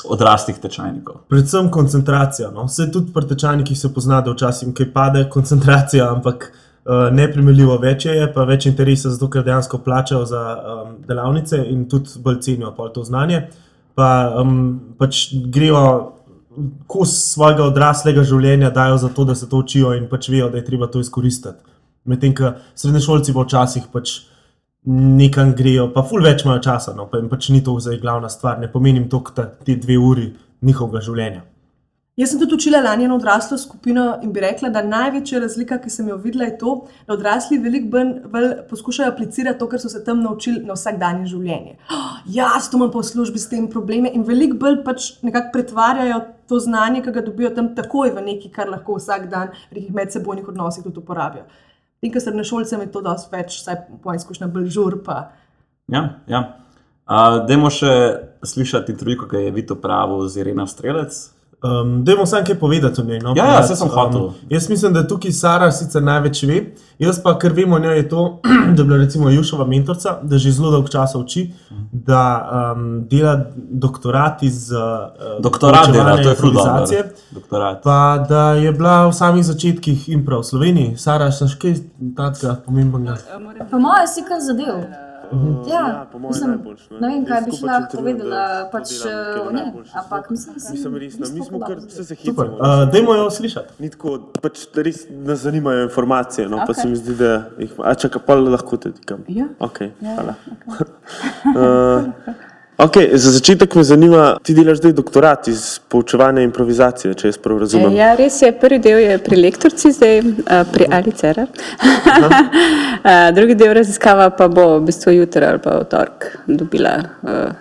odraslih 0.09 0.59
tečajnikov? 0.59 1.15
Predvsem 1.29 1.71
koncentracija. 1.71 2.51
No. 2.51 2.63
Vse 2.69 2.87
tudi 2.91 3.11
pri 3.13 3.27
tečajnikih 3.27 3.79
se 3.79 3.93
pozna, 3.93 4.21
da 4.21 4.31
včasih 4.31 4.71
kaj 4.73 4.93
pade 4.93 5.25
koncentracija, 5.29 6.07
ampak 6.15 6.47
uh, 6.51 7.11
neprimerljivo 7.11 7.75
več 7.77 8.05
je, 8.05 8.31
pa 8.33 8.47
več 8.47 8.69
interesa, 8.71 9.11
zato 9.11 9.29
ker 9.29 9.43
dejansko 9.43 9.83
plačajo 9.83 10.25
za 10.25 10.43
um, 10.55 10.97
delavnice 11.07 11.59
in 11.69 11.89
tudi 11.91 12.23
bolj 12.23 12.39
cenijo 12.39 12.71
to 12.93 13.03
znanje. 13.03 13.47
Pa 13.95 14.31
um, 14.39 14.79
pač 14.97 15.27
grejo 15.51 16.14
kos 16.87 17.13
svojega 17.33 17.65
odraslega 17.69 18.23
življenja, 18.23 18.71
dajo 18.73 18.97
za 19.01 19.09
to, 19.09 19.25
da 19.25 19.35
se 19.35 19.49
to 19.49 19.61
učijo 19.63 19.93
in 19.97 20.07
pač 20.11 20.29
vejo, 20.29 20.49
da 20.49 20.61
je 20.61 20.65
treba 20.67 20.87
to 20.91 21.01
izkoristiti. 21.03 21.59
Medtem 22.05 22.35
ko 22.37 22.53
srednješolci 22.77 23.33
pa 23.33 23.45
včasih 23.45 23.89
pač 23.93 24.15
nekam 24.85 25.55
grejo, 25.57 25.89
pa 25.93 26.03
ful 26.05 26.23
več 26.23 26.45
imajo 26.45 26.61
časa, 26.61 26.93
no, 26.97 27.07
pa 27.09 27.17
jim 27.17 27.29
pač 27.29 27.49
ni 27.49 27.63
to 27.65 27.73
zdaj 27.81 27.97
glavna 28.03 28.29
stvar, 28.29 28.59
ne 28.61 28.69
pomenim 28.71 29.09
to, 29.09 29.23
te 29.35 29.75
dve 29.75 29.97
uri 29.97 30.27
njihovega 30.61 31.01
življenja. 31.05 31.41
Jaz 32.15 32.31
sem 32.31 32.39
tudi 32.39 32.55
učila 32.55 32.79
lani 32.79 33.03
eno 33.03 33.17
odraslo 33.19 33.57
skupino 33.57 34.03
in 34.23 34.29
bi 34.31 34.39
rekla, 34.39 34.69
da 34.71 34.79
največja 34.87 35.39
razlika, 35.43 35.75
ki 35.83 35.89
sem 35.91 36.07
jo 36.07 36.15
videla, 36.23 36.45
je 36.47 36.53
to, 36.61 36.75
da 37.07 37.13
odrasli 37.17 37.57
veliko 37.59 37.89
bolj, 38.31 38.47
poskušajo 38.69 39.11
aplicirati 39.11 39.59
to, 39.59 39.67
kar 39.67 39.81
so 39.83 39.91
se 39.91 39.99
tam 40.03 40.21
naučili 40.23 40.61
na 40.63 40.77
vsakdanje 40.79 41.27
življenje. 41.33 41.75
Oh, 41.95 42.15
jaz 42.31 42.69
to 42.69 42.77
imam 42.77 42.91
pa 42.91 43.01
v 43.01 43.07
službi 43.09 43.39
s 43.39 43.49
tem 43.51 43.67
probleme 43.71 44.09
in 44.13 44.23
veliko 44.23 44.55
bolj 44.61 44.79
pač 44.85 45.09
nekako 45.27 45.51
pretvarjajo 45.57 46.21
to 46.47 46.59
znanje, 46.63 47.03
ki 47.03 47.13
ga 47.17 47.25
dobijo 47.25 47.51
tam 47.57 47.73
takoj 47.75 48.13
v 48.15 48.23
nekaj, 48.29 48.51
kar 48.55 48.71
lahko 48.71 48.95
vsak 48.95 49.27
dan 49.29 49.51
v 49.71 49.81
nekih 49.81 49.93
medsebojnih 49.99 50.47
odnosih 50.55 50.87
tudi 50.87 51.03
uporabijo. 51.03 51.43
In 52.01 52.15
ker 52.15 52.23
srednješolcem 52.23 52.85
je 52.85 52.91
to 52.95 53.03
dosti 53.03 53.35
več, 53.35 53.59
vsaj 53.59 53.81
po 54.03 54.15
izkušnjah, 54.15 54.51
bolj 54.55 54.71
žur. 54.71 55.01
Pa. 55.03 55.33
Ja, 55.91 56.07
ja. 56.31 56.45
Uh, 57.05 57.43
Dajmo 57.45 57.69
še 57.73 57.93
slišati 58.45 58.95
intervju, 58.95 59.27
ki 59.27 59.47
je 59.49 59.55
Vito 59.59 59.75
pravil 59.75 60.23
z 60.29 60.45
Irena 60.45 60.63
Strelec. 60.69 61.25
Um, 61.63 62.03
Dajmo 62.05 62.25
samo 62.25 62.45
kaj 62.45 62.55
povedati 62.59 63.01
o 63.01 63.03
njej. 63.03 63.19
No? 63.19 63.33
Ja, 63.37 63.45
ja, 63.45 63.63
saj 63.63 63.75
sem 63.75 63.89
hotel. 63.89 64.25
Um, 64.25 64.33
jaz 64.49 64.69
mislim, 64.69 64.93
da 64.93 65.07
tukaj 65.07 65.31
Sara 65.31 65.71
sicer 65.71 66.03
največ 66.03 66.43
ve. 66.43 66.65
Jaz 66.99 67.19
pa, 67.23 67.37
kar 67.39 67.53
vemo 67.53 67.75
o 67.75 67.79
njej, 67.79 67.97
je 67.97 68.09
to, 68.09 68.39
da 68.75 68.81
je 68.81 68.85
bila 68.85 68.97
recimo 68.97 69.29
Jušova 69.29 69.65
mentorica, 69.65 70.19
da 70.23 70.37
že 70.37 70.51
zelo 70.51 70.71
dolgo 70.71 70.87
časa 70.87 71.17
uči, 71.19 71.51
da 71.91 72.49
um, 72.75 73.07
dela 73.09 73.45
doktorat 73.55 74.43
iz 74.43 74.71
uh, 74.71 75.39
Doktorat 75.39 75.91
dela, 75.91 76.15
to 76.15 76.29
je 76.29 76.35
improvizacije. 76.35 77.01
dobro. 77.03 77.17
Doktorat. 77.31 77.83
Pa 77.83 78.25
da 78.29 78.51
je 78.53 78.71
bila 78.71 79.07
v 79.07 79.13
samih 79.13 79.45
začetkih 79.45 80.09
improv 80.09 80.39
v 80.39 80.45
Sloveniji. 80.45 80.97
Sara, 80.97 81.31
še 81.31 81.45
kaj 81.61 81.75
takega 82.17 82.55
pomembnega? 82.65 83.17
Po 83.71 83.79
mojem 83.79 84.07
si 84.07 84.21
kar 84.27 84.39
zadev. 84.41 85.04
Mhm. 85.31 85.69
Ja, 85.69 86.05
po 86.11 86.19
mojem 86.19 86.33
mislim, 86.33 86.49
najboljše, 86.49 86.93
ne. 86.93 86.99
ne 86.99 87.07
vem, 87.07 87.25
kaj 87.25 87.41
bi 87.45 87.57
še 87.57 87.65
lahko 87.65 87.97
povedala 87.97 88.35
da 88.35 88.69
pač 88.71 88.91
eh, 89.05 89.51
najboljše. 89.51 89.91
Ampak 90.01 90.29
mislim, 90.29 90.55
da 90.55 90.71
Mislim, 90.71 90.97
res, 91.03 91.19
mi 91.33 91.45
smo 91.45 91.59
kar 91.59 91.77
vse 91.83 92.03
se 92.03 92.15
no. 92.25 92.43
uh, 92.43 92.85
dajmo 92.91 93.15
jo 93.15 93.29
slišati. 93.29 93.77
Ni 93.79 93.89
tako, 93.89 94.17
pač 94.41 94.65
res 94.75 95.05
nas 95.09 95.45
zanimajo 95.45 95.83
informacije, 95.89 96.49
no, 96.49 96.57
okay. 96.57 96.67
pa 96.67 96.73
se 96.73 96.87
mi 96.87 96.95
zdi, 96.95 97.15
da 97.19 97.31
jih 97.59 97.77
a 97.83 97.93
čaka, 97.93 98.19
pa 98.19 98.35
lahko 98.39 98.77
tudi 98.77 99.05
kam. 99.05 99.23
Ja. 99.27 99.47
Okay, 99.59 99.91
hvala. 100.01 100.35
uh, 101.53 102.43
okay, 102.77 103.17
za 103.17 103.31
začetek 103.31 103.75
me 103.75 103.83
zanima, 103.83 104.37
ti 104.43 104.53
delaš 104.53 104.77
zdaj 104.77 104.93
doktorat 104.93 105.47
iz 105.47 105.79
poučevanja 105.89 106.41
improvizacije, 106.41 107.13
če 107.13 107.27
jaz 107.27 107.37
prav 107.37 107.59
razumem. 107.63 107.95
Ja, 107.95 108.15
res 108.15 108.41
je. 108.41 108.51
Prvi 108.59 108.79
del 108.79 108.99
je 108.99 109.17
pri 109.23 109.39
lektorci, 109.41 109.91
zdaj 109.91 110.19
uh, 110.19 110.63
pri 110.73 110.89
Ali 110.91 111.11
Cerar. 111.11 111.47
uh, 111.47 113.29
drugi 113.37 113.55
del 113.55 113.73
raziskava 113.73 114.29
pa 114.29 114.47
bo 114.47 114.75
v 114.79 114.83
bistvu 114.89 115.15
jutri 115.19 115.45
ali 115.45 115.61
pa 115.63 115.79
v 115.79 115.87
torek 115.91 116.29
dobila 116.47 116.97
uh, 117.23 117.55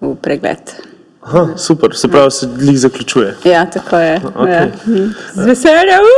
v 0.00 0.14
pregled. 0.22 0.76
Aha, 1.20 1.48
super, 1.56 1.96
se 1.96 2.08
pravi, 2.08 2.30
se 2.30 2.48
glih 2.58 2.78
zaključuje. 2.80 3.34
Ja, 3.44 3.66
tako 3.70 3.96
je. 3.96 4.20
Okej. 4.34 4.52
Ja. 4.52 4.66
Mhm. 4.86 5.10
Z 5.34 5.46
veseljem. 5.46 6.08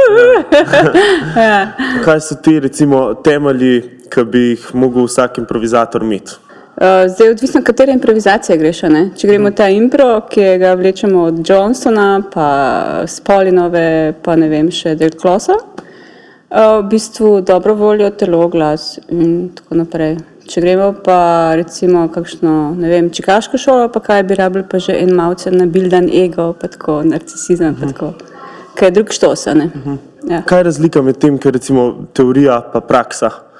Ja. 1.36 1.72
Kaj 2.04 2.20
so 2.20 2.34
ti 2.34 2.60
recimo 2.60 3.14
temelji, 3.14 3.82
ki 4.12 4.24
bi 4.24 4.38
jih 4.38 4.70
mogel 4.74 5.08
vsak 5.08 5.38
improvizator 5.38 6.02
imeti? 6.02 6.38
Uh, 6.76 7.12
zdaj, 7.14 7.30
odvisno, 7.30 7.60
katere 7.64 7.92
improvizacije 7.92 8.58
greš. 8.58 8.82
a 8.82 8.88
ne. 8.88 9.00
Če 9.16 9.28
gremo 9.28 9.50
ta 9.50 9.66
impro, 9.68 10.22
ki 10.30 10.56
ga 10.58 10.72
vlečemo 10.74 11.26
od 11.28 11.42
Johnsona, 11.48 12.22
pa 12.32 12.46
Spolinove, 13.06 14.14
pa 14.24 14.36
ne 14.40 14.48
vem, 14.48 14.70
še 14.72 14.94
del 14.96 15.12
Klosa, 15.20 15.58
uh, 15.60 16.78
v 16.78 16.86
bistvu 16.88 17.34
dobro 17.44 17.74
voljo, 17.76 18.08
telo, 18.16 18.48
glas 18.48 18.96
in 19.10 19.50
tako 19.58 19.82
naprej. 19.82 20.16
Če 20.48 20.64
gremo 20.64 20.88
pa 21.04 21.52
recimo 21.60 22.06
kakšno, 22.08 22.56
ne 22.80 22.88
vem, 22.88 23.12
čikaško 23.12 23.60
šolo, 23.60 23.92
pa 23.92 24.00
kaj 24.00 24.24
bi 24.32 24.40
rabili, 24.40 24.64
pa 24.64 24.80
že 24.80 24.96
en 24.96 25.12
malce 25.14 25.52
nabildan 25.52 26.08
ego, 26.08 26.54
pa 26.56 26.72
tako 26.72 27.02
narcisizem, 27.04 27.76
pa 27.76 27.92
tako. 27.92 28.14
Kaj 28.80 28.88
je 28.88 28.96
drug 28.96 29.12
štos, 29.12 29.44
a 29.46 29.58
ne? 29.60 29.70
Ja. 30.24 30.40
Kaj 30.48 30.64
je 30.64 30.70
razlika 30.72 31.04
med 31.04 31.20
tem, 31.20 31.36
kar 31.36 31.52
recimo 31.52 32.08
teorija 32.16 32.62
pa 32.72 32.80
praksa 32.80 33.51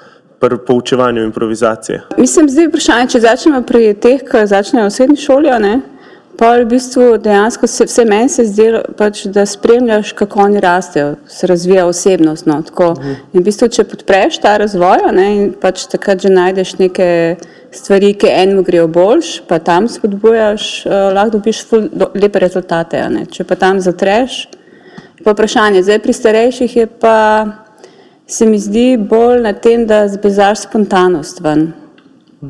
pri 0.42 0.58
poučevanju 0.66 1.22
improvizacije? 1.22 2.02
Mislim, 2.18 2.49
zdaj 2.49 2.64
je 2.64 2.68
vprašanje, 2.68 3.08
če 3.14 3.20
začnemo 3.20 3.62
pri 3.62 3.94
teh, 3.94 4.22
ki 4.26 4.46
začnejo 4.50 4.88
v 4.88 4.94
srednji 4.94 5.16
šoli, 5.22 5.52
ne, 5.62 5.75
pa 6.38 6.56
v 6.58 6.66
bistvu 6.72 7.18
dejansko 7.22 7.68
se, 7.70 7.87
vse 7.87 8.04
meni 8.08 8.28
se 8.32 8.44
zdelo, 8.50 8.80
pač, 8.99 9.25
da 9.30 9.44
spremljaš, 9.46 10.12
kako 10.18 10.42
oni 10.49 10.61
rastejo, 10.61 11.14
se 11.30 11.46
razvija 11.46 11.87
osebnost. 11.87 12.46
No, 12.50 12.58
tako. 12.66 12.94
in 13.32 13.40
v 13.40 13.44
bistvu, 13.46 13.68
če 13.70 13.87
podpreš 13.87 14.40
ta 14.42 14.56
razvoj, 14.58 15.06
ne, 15.14 15.28
in 15.37 15.52
pač 15.62 15.87
takrat 15.92 16.25
že 16.26 16.34
najdeš 16.34 16.75
neke 16.82 17.08
stvari, 17.70 18.11
ki 18.18 18.34
enemu 18.34 18.66
grejo 18.66 18.88
boljš, 18.90 19.37
pa 19.49 19.62
tam 19.62 19.87
spodbujaš, 19.88 20.87
uh, 20.87 21.12
lahko 21.14 21.38
dobiš 21.38 21.62
ful, 21.68 21.87
do, 21.92 22.11
lepe 22.18 22.42
rezultate. 22.42 23.06
Če 23.30 23.46
pa 23.46 23.56
tam 23.56 23.80
zatreš, 23.80 24.49
pa 25.22 25.37
vprašanje, 25.37 25.87
zdaj 25.87 26.02
pri 26.02 26.18
starejših 26.18 26.76
je 26.82 26.87
pa 26.87 27.18
se 28.33 28.47
mi 28.47 28.59
zdi 28.59 28.97
bolj 28.97 29.43
na 29.45 29.53
tem, 29.53 29.87
da 29.87 30.07
zbezaš 30.09 30.65
spontanost 30.65 31.41
ven. 31.45 31.73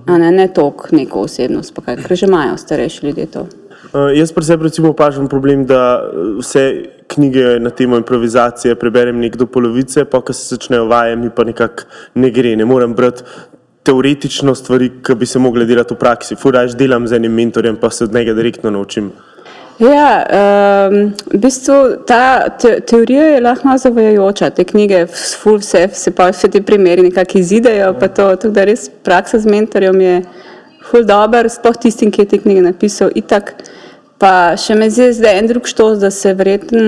A 0.06 0.18
ne, 0.18 0.30
ne 0.32 0.46
toliko 0.48 0.88
neko 0.96 1.26
osebnost, 1.26 1.74
pa 1.74 1.82
kaj, 1.84 1.98
ker 2.06 2.16
že 2.16 2.28
imajo 2.28 2.56
starejši 2.56 3.06
ljudje 3.06 3.26
to. 3.34 3.42
Uh, 3.92 4.08
jaz 4.16 4.30
pri 4.32 4.46
sebi 4.46 4.64
recimo 4.64 4.92
opažam 4.94 5.26
problem, 5.28 5.66
da 5.68 6.00
uh, 6.00 6.38
vse 6.38 6.62
knjige 7.12 7.58
na 7.60 7.70
temo 7.70 7.98
improvizacije 8.00 8.78
preberem 8.80 9.18
nek 9.20 9.36
do 9.36 9.46
polovice, 9.46 10.06
pa 10.08 10.22
ko 10.24 10.32
se 10.32 10.54
začnejo 10.54 10.86
vaje, 10.88 11.16
mi 11.16 11.28
pa 11.34 11.44
nekako 11.44 11.84
ne 12.14 12.30
gre. 12.30 12.54
Ne 12.56 12.64
morem 12.64 12.94
brati 12.94 13.26
teoretično 13.82 14.54
stvari, 14.54 14.88
ki 15.04 15.18
bi 15.18 15.26
se 15.26 15.42
mogle 15.42 15.66
delati 15.68 15.94
v 15.94 16.00
praksi. 16.00 16.38
Furaž 16.40 16.78
delam 16.78 17.08
z 17.10 17.18
enim 17.18 17.34
mentorjem, 17.34 17.76
pa 17.76 17.90
se 17.90 18.04
od 18.04 18.14
njega 18.14 18.32
direktno 18.38 18.70
naučim. 18.70 19.10
Ja, 19.82 20.22
um, 20.22 21.10
v 21.32 21.38
bistvu 21.42 21.74
ta 22.06 22.48
te, 22.54 22.76
teorija 22.86 23.22
je 23.32 23.40
lahko 23.42 23.66
malo 23.66 23.80
zavajajoča. 23.82 24.50
Te 24.54 24.64
knjige, 24.64 25.00
ful, 25.42 25.58
vse, 25.58 25.88
se 25.98 26.12
pa 26.14 26.28
vse 26.30 26.50
ti 26.54 26.60
primeri 26.62 27.02
nekako 27.02 27.38
izidejo, 27.38 27.88
pa 27.98 28.06
to, 28.08 28.28
tako 28.36 28.54
da 28.54 28.66
res 28.68 28.86
praksa 29.02 29.40
z 29.42 29.50
mentorjem 29.50 30.00
je 30.00 30.20
ful 30.86 31.02
dober, 31.08 31.50
sploh 31.50 31.74
tistim, 31.82 32.12
ki 32.14 32.22
je 32.22 32.30
te 32.30 32.38
knjige 32.44 32.62
napisal. 32.68 33.10
Itak, 33.18 33.56
pa 34.22 34.54
še 34.54 34.78
me 34.78 34.86
zdi, 34.86 35.08
da 35.18 35.34
je 35.34 35.42
en 35.42 35.50
drug 35.50 35.66
štos, 35.66 35.98
da 35.98 36.12
se 36.14 36.30
verjetno, 36.38 36.84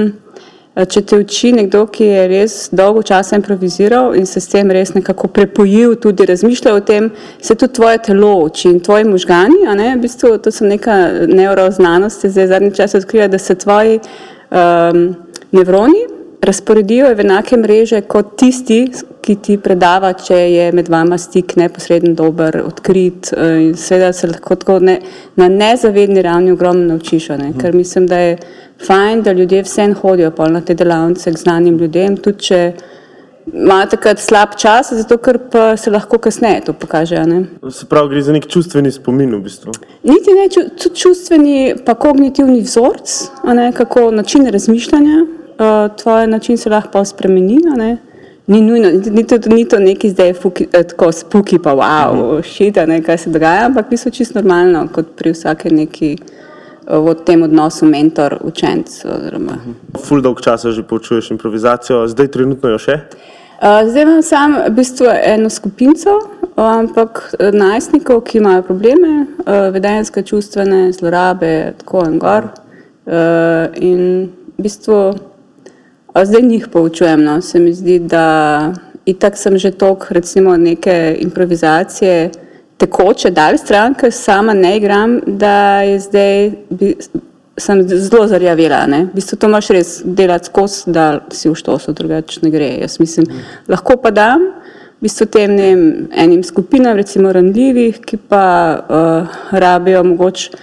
če 0.75 1.03
te 1.07 1.19
uči 1.23 1.53
nekdo, 1.55 1.85
ki 1.87 2.07
je 2.09 2.23
res 2.29 2.55
dolgo 2.75 3.03
časa 3.07 3.39
improviziral 3.39 4.17
in 4.19 4.27
se 4.27 4.41
s 4.43 4.51
tem 4.51 4.71
res 4.75 4.95
nekako 4.97 5.29
prepojil, 5.31 5.95
tudi 6.03 6.27
razmišljal 6.27 6.81
o 6.81 6.83
tem, 6.83 7.11
se 7.43 7.55
tudi 7.55 7.77
tvoje 7.79 8.01
telo 8.09 8.33
uči 8.43 8.73
in 8.73 8.81
tvoji 8.83 9.07
možgani, 9.07 9.63
a 9.71 9.77
ne, 9.79 9.93
v 9.95 10.03
bistvu 10.03 10.35
to 10.43 10.51
so 10.51 10.67
neka 10.67 10.97
neuroznanost, 11.31 12.27
zdaj 12.27 12.51
zadnji 12.57 12.75
čas 12.75 12.99
odkrila, 12.99 13.29
da 13.31 13.39
se 13.39 13.55
tvoji 13.55 14.01
um, 14.51 15.07
nevroni 15.55 16.03
razporedijo 16.45 17.15
v 17.15 17.21
enake 17.21 17.57
mreže 17.57 18.01
kot 18.11 18.35
tisti, 18.39 18.85
ki 19.25 19.37
ti 19.41 19.57
predava, 19.59 20.13
če 20.13 20.37
je 20.37 20.67
med 20.77 20.89
vama 20.93 21.17
stik 21.19 21.55
neposreden, 21.57 22.15
dober, 22.15 22.61
odkrit. 22.67 23.33
eh, 23.33 23.63
In 23.63 23.75
seveda 23.75 24.13
se 24.13 24.29
lahko 24.29 24.57
tako 24.61 24.79
ne, 24.79 24.99
na 25.37 25.49
nezavedni 25.49 26.23
ravni 26.23 26.53
ogromno 26.53 26.85
naučiš. 26.93 27.29
Ne? 27.29 27.53
Ker 27.61 27.75
mislim, 27.75 28.07
da 28.07 28.19
je 28.19 28.37
fajn, 28.87 29.23
da 29.23 29.33
ljudje 29.33 29.63
vsem 29.63 29.95
hodijo 29.95 30.33
na 30.49 30.61
te 30.61 30.75
delavnice 30.75 31.33
k 31.33 31.39
znanim 31.39 31.79
ljudem, 31.79 32.17
tudi 32.17 32.39
če 32.39 32.73
imajo 33.53 33.87
takrat 33.91 34.19
slab 34.19 34.57
čas, 34.57 34.93
zato 34.93 35.19
ker 35.19 35.39
pa 35.51 35.77
se 35.77 35.91
lahko 35.91 36.19
kasneje 36.19 36.61
to 36.67 36.73
pokaže. 36.73 37.25
Ne? 37.27 37.45
Se 37.71 37.87
pravi, 37.87 38.09
gre 38.15 38.23
za 38.23 38.33
nek 38.33 38.47
čustveni 38.49 38.93
spomin 38.93 39.35
v 39.35 39.43
bistvu. 39.45 39.75
Niti 40.03 40.35
ne 40.35 40.49
ču- 40.49 40.69
tudi 40.83 40.97
čustveni, 40.97 41.75
pa 41.85 41.95
kognitivni 41.95 42.61
vzorc, 42.61 43.15
a 43.45 43.55
ne, 43.55 43.73
kako 43.73 44.11
način 44.11 44.47
razmišljanja, 44.47 45.23
uh, 45.25 45.97
tvoj 45.97 46.27
način 46.27 46.59
se 46.59 46.71
lahko 46.71 47.05
spremeni. 47.05 47.61
Ni 48.47 48.61
nujno, 48.61 48.91
ni, 49.11 49.27
to, 49.27 49.39
ni 49.47 49.65
to 49.69 49.79
neki 49.79 50.11
zdaj 50.11 50.33
fuki, 50.33 50.67
eh, 50.73 50.83
tako 50.83 51.13
spuki, 51.13 51.59
pa 51.59 51.73
wow, 51.73 52.43
šita, 52.43 52.87
ne, 52.87 53.03
kaj 53.03 53.19
se 53.19 53.31
dogaja, 53.31 53.67
ampak 53.67 53.87
v 53.87 53.91
bistvu 53.91 54.11
čisto 54.11 54.39
normalno, 54.39 54.89
kot 54.93 55.15
pri 55.17 55.33
vsake 55.33 55.71
neki 55.73 56.11
eh, 56.13 56.45
v 56.87 57.15
tem 57.25 57.43
odnosu 57.43 57.87
mentor-učenc. 57.87 59.05
oziroma. 59.05 59.59
Ful 60.05 60.23
dolg 60.23 60.41
časa 60.41 60.71
že 60.71 60.83
poučuješ 60.83 61.31
improvizacijo, 61.31 62.09
zdaj 62.09 62.29
trenutno 62.29 62.75
jo 62.75 62.79
še. 62.79 63.01
Uh, 63.65 63.89
Zdaj 63.89 64.03
imam 64.03 64.23
sam 64.23 64.57
v 64.67 64.71
bistvu 64.77 65.07
eno 65.09 65.49
skupino, 65.51 66.19
ampak 66.57 67.35
najstnikov, 67.53 68.21
ki 68.29 68.39
imajo 68.39 68.63
probleme, 68.63 69.27
uh, 69.47 69.71
vedenske, 69.73 70.23
čustvene, 70.23 70.93
zlorabe, 70.93 71.73
tako 71.79 72.05
in 72.05 72.19
gor. 72.19 72.51
Uh, 73.07 73.71
in 73.81 74.29
v 74.59 74.67
bistvu 74.67 75.15
zdaj 76.23 76.43
njih 76.43 76.69
poučujem. 76.69 77.25
No. 77.25 77.41
Se 77.41 77.61
mi 77.61 77.73
zdi, 77.73 77.99
da 77.99 78.73
itak 79.07 79.37
sem 79.37 79.59
že 79.59 79.71
tok, 79.71 80.11
recimo, 80.11 80.57
neke 80.57 81.17
improvizacije 81.21 82.31
tekoče 82.85 83.33
dal 83.35 83.59
stran, 83.59 83.97
ker 83.99 84.13
sama 84.13 84.55
ne 84.55 84.77
igram, 84.79 85.21
da 85.27 85.83
je 85.83 86.01
zdaj. 86.09 86.51
Bi, 86.71 86.97
Sem 87.55 87.85
zelo 87.87 88.25
zarjavela. 88.27 88.81
Ne? 88.91 89.05
V 89.13 89.15
bistvu 89.15 89.37
to 89.39 89.47
moraš 89.47 89.69
res 89.71 89.91
delati 90.03 90.49
skozi, 90.51 90.91
da 90.91 91.05
si 91.31 91.47
v 91.47 91.55
štosu, 91.55 91.93
drugače 91.95 92.41
ne 92.43 92.51
gre. 92.51 92.73
Jaz 92.81 92.97
mislim, 92.99 93.29
lahko 93.71 93.95
pa 94.03 94.11
dam 94.11 94.43
v 95.05 95.07
bistvu 95.07 95.27
tem 95.31 95.53
ne 95.55 95.69
vem, 95.69 95.83
enim 96.17 96.43
skupinam, 96.43 96.97
recimo 96.97 97.33
ranljivih, 97.33 97.99
ki 98.03 98.17
pa 98.29 98.45
uh, 98.81 99.35
rabijo 99.53 100.03
mogoče 100.05 100.59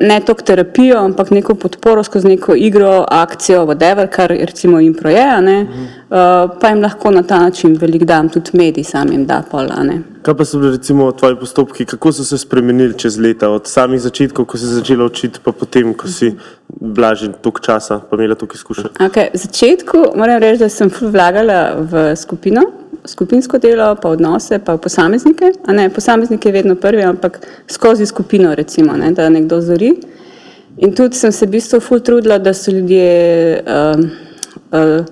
ne 0.00 0.20
toliko 0.20 0.42
terapijo, 0.42 0.98
ampak 0.98 1.30
neko 1.30 1.54
podporo 1.54 2.02
skozi 2.02 2.28
neko 2.28 2.54
igro, 2.54 3.04
akcijo, 3.08 3.66
whatever, 3.66 4.08
kar 4.10 4.30
recimo 4.30 4.80
impro 4.80 5.10
je, 5.10 5.22
a 5.22 5.40
ne, 5.40 5.60
uh, 5.62 6.58
pa 6.60 6.68
jim 6.68 6.82
lahko 6.82 7.10
na 7.10 7.22
ta 7.22 7.38
način 7.38 7.76
velik 7.80 8.04
dam, 8.04 8.28
tudi 8.28 8.50
medij 8.52 8.84
sam 8.84 9.12
jim 9.12 9.26
da 9.26 9.42
pol. 9.50 9.68
Kaj 10.22 10.34
pa 10.34 10.44
so 10.44 10.58
bili 10.58 10.76
recimo 10.76 11.12
tvoji 11.12 11.36
postopki, 11.36 11.84
kako 11.84 12.12
so 12.12 12.24
se 12.24 12.38
spremenili 12.38 12.98
čez 12.98 13.18
leta, 13.18 13.50
od 13.50 13.66
samih 13.66 14.00
začetkov, 14.00 14.44
ko 14.44 14.58
si 14.58 14.66
začela 14.66 15.04
učiti, 15.04 15.38
pa 15.44 15.52
potem, 15.52 15.94
ko 15.94 16.08
si 16.08 16.34
bila 16.80 17.14
že 17.14 17.32
toliko 17.32 17.60
časa, 17.60 18.00
pa 18.10 18.16
imela 18.16 18.34
toliko 18.34 18.54
izkušenj? 18.54 18.90
Okay. 18.98 19.30
V 19.34 19.38
začetku 19.38 19.98
moram 20.16 20.40
reči, 20.42 20.58
da 20.58 20.68
sem 20.68 20.90
vlagala 21.00 21.76
v 21.78 22.16
skupino, 22.16 22.62
skupinsko 23.06 23.58
delo, 23.58 23.94
pa 24.02 24.08
odnose, 24.08 24.58
pa 24.58 24.76
posameznike. 24.76 25.52
Ne, 25.68 25.88
posameznik 25.90 26.46
je 26.46 26.52
vedno 26.52 26.74
prvi, 26.74 27.02
ampak 27.02 27.40
skozi 27.70 28.06
skupino, 28.06 28.54
recimo, 28.54 28.96
ne, 28.96 29.10
da 29.12 29.28
nekdo 29.28 29.60
zori. 29.60 29.92
In 30.76 30.94
tudi 30.94 31.16
sem 31.16 31.32
se 31.32 31.46
v 31.46 31.54
bistvu 31.54 31.80
ful 31.80 32.00
trudila, 32.00 32.38
da 32.38 32.54
so 32.54 32.72
ljudje 32.72 33.62
uh, 33.62 34.00
uh, 34.72 35.04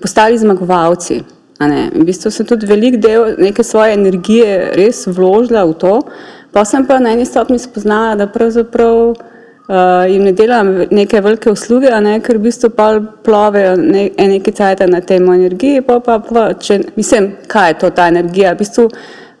postali 0.00 0.38
zmagovalci. 0.38 1.20
V 1.60 2.04
bistvu 2.08 2.30
sem 2.32 2.46
tudi 2.48 2.66
velik 2.66 2.96
del 2.96 3.34
neke 3.38 3.64
svoje 3.64 3.92
energije 3.92 4.70
res 4.78 5.04
vložila 5.06 5.66
v 5.68 5.74
to, 5.76 5.98
pa 6.56 6.64
sem 6.64 6.86
pa 6.88 6.96
na 6.98 7.12
eni 7.12 7.26
stopni 7.28 7.58
spoznala, 7.60 8.14
da 8.16 8.26
pravzaprav 8.26 9.12
uh, 9.70 10.04
jim 10.10 10.24
ne 10.26 10.32
delam 10.36 10.72
neke 10.90 11.20
velike 11.22 11.50
usluge, 11.50 11.92
ne, 12.02 12.18
ker 12.24 12.38
v 12.38 12.48
bistvu 12.48 12.72
pa 12.74 12.90
plovejo 13.24 13.76
ne, 13.80 14.08
nekaj 14.34 14.56
cajta 14.60 14.88
na 14.90 15.00
tem 15.06 15.28
energiji, 15.32 15.84
pa 15.86 16.00
pa, 16.04 16.18
pa 16.24 16.50
če, 16.58 16.80
mislim, 16.96 17.32
kaj 17.50 17.72
je 17.72 17.78
to 17.84 17.92
ta 17.96 18.08
energija, 18.10 18.54
v 18.54 18.64
bistvu 18.64 18.88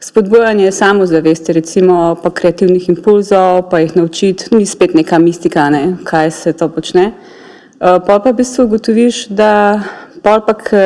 spodbujanje 0.00 0.70
samozavesti, 0.72 1.52
recimo 1.58 1.98
pa 2.22 2.30
kreativnih 2.32 2.88
impulzov, 2.88 3.66
pa 3.72 3.82
jih 3.82 3.98
naučiti, 3.98 4.54
ni 4.54 4.66
spet 4.66 4.94
neka 4.96 5.18
mistika, 5.20 5.68
ne, 5.70 5.84
kaj 6.08 6.30
se 6.38 6.54
to 6.56 6.70
počne. 6.72 7.10
Uh, 7.80 7.98
pol 8.06 8.22
pa 8.22 8.30
v 8.30 8.38
bistvu 8.40 8.68
ugotoviš, 8.68 9.26
da 9.34 9.52
pa, 10.22 10.38
ko 10.40 10.80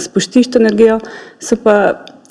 spustiš 0.00 0.52
to 0.52 0.60
energijo, 0.60 0.98
so 1.40 1.56
pa 1.60 1.78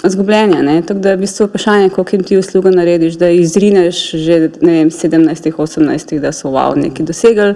zgubljenja. 0.04 0.62
ne. 0.62 0.82
Tako 0.82 1.00
da 1.00 1.10
je 1.10 1.16
v 1.16 1.20
bistvu 1.20 1.46
vprašanje, 1.46 1.90
koliko 1.90 2.16
jim 2.16 2.24
ti 2.24 2.38
uslugo 2.38 2.72
narediš, 2.72 3.14
da 3.14 3.30
izrineš 3.30 4.12
že 4.12 4.50
ne 4.62 4.72
vem, 4.72 4.90
17, 4.90 5.52
18, 5.52 6.20
da 6.20 6.32
so 6.32 6.50
wow 6.50 6.76
nekaj 6.76 7.06
dosegli. 7.06 7.54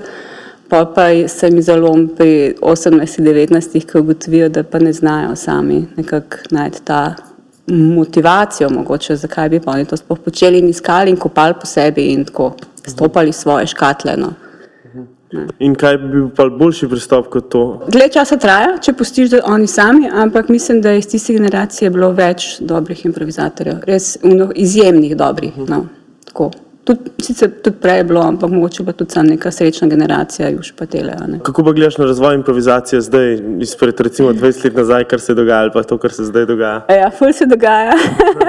Pol 0.70 0.86
pa 0.96 1.28
se 1.28 1.50
mi 1.52 1.62
zalom 1.62 2.08
pri 2.18 2.56
18, 2.62 3.22
19, 3.22 3.86
ki 3.92 3.98
ugotovijo, 3.98 4.50
da 4.50 4.64
pa 4.64 4.80
ne 4.80 4.94
znajo 4.94 5.36
sami 5.36 5.86
nekako 5.98 6.38
najti 6.52 6.82
ta 6.84 7.16
motivacijo, 7.68 8.70
mogoče 8.70 9.16
zakaj 9.16 9.50
bi 9.50 9.60
pa 9.60 9.72
oni 9.72 9.86
to 9.86 9.98
sploh 9.98 10.20
počeli 10.20 10.60
in 10.60 10.70
iskali 10.70 11.12
in 11.12 11.18
kopali 11.18 11.54
po 11.60 11.66
sebi 11.66 12.06
in 12.06 12.26
tako 12.26 12.56
stopali 12.88 13.34
svoje 13.34 13.68
škatle. 13.68 14.16
No. 14.18 14.34
In 15.60 15.76
kaj 15.80 15.98
bi 15.98 16.10
bil 16.12 16.50
boljši 16.58 16.90
pristop 16.92 17.30
kot 17.32 17.50
to? 17.54 17.64
Dlje 17.88 18.10
časa 18.18 18.38
traja, 18.42 18.74
če 18.84 18.94
pustiš, 19.00 19.30
da 19.36 19.44
oni 19.48 19.68
sami, 19.68 20.10
ampak 20.12 20.50
mislim, 20.52 20.82
da 20.82 20.92
je 20.92 21.04
iz 21.04 21.08
tiste 21.12 21.34
generacije 21.38 21.90
bilo 21.94 22.12
več 22.16 22.58
dobrih 22.60 23.06
improvizatorjev, 23.06 23.86
res 23.88 24.18
izjemnih 24.56 25.16
dobrih. 25.18 25.56
No, 25.70 25.86
tako. 26.28 26.52
Tud, 26.84 26.98
sicer 27.22 27.52
tudi 27.62 27.78
prej 27.78 27.98
je 27.98 28.04
bilo, 28.10 28.22
ampak 28.26 28.50
mogoče 28.50 28.84
pa 28.86 28.92
tudi 28.92 29.14
sam 29.14 29.28
neka 29.30 29.52
srečna 29.52 29.88
generacija, 29.88 30.50
už 30.60 30.72
pa 30.78 30.86
tele. 30.86 31.14
a 31.20 31.28
ne. 31.28 31.40
Kako 31.44 31.64
pa 31.64 31.72
gledaš 31.72 31.98
na 31.98 32.06
razvoj 32.06 32.36
improvizacije 32.36 33.02
zdaj, 33.02 33.38
izpred 33.60 34.00
recimo 34.00 34.34
20 34.34 34.66
let 34.66 34.76
nazaj, 34.76 35.04
kar 35.04 35.20
se 35.20 35.32
je 35.32 35.36
dogajalo, 35.36 35.72
pa 35.74 35.84
to, 35.84 35.98
kar 35.98 36.12
se 36.12 36.24
zdaj 36.24 36.46
dogaja? 36.46 36.86
Ja, 36.90 37.12
ful 37.12 37.34
se 37.34 37.46
dogaja, 37.46 37.94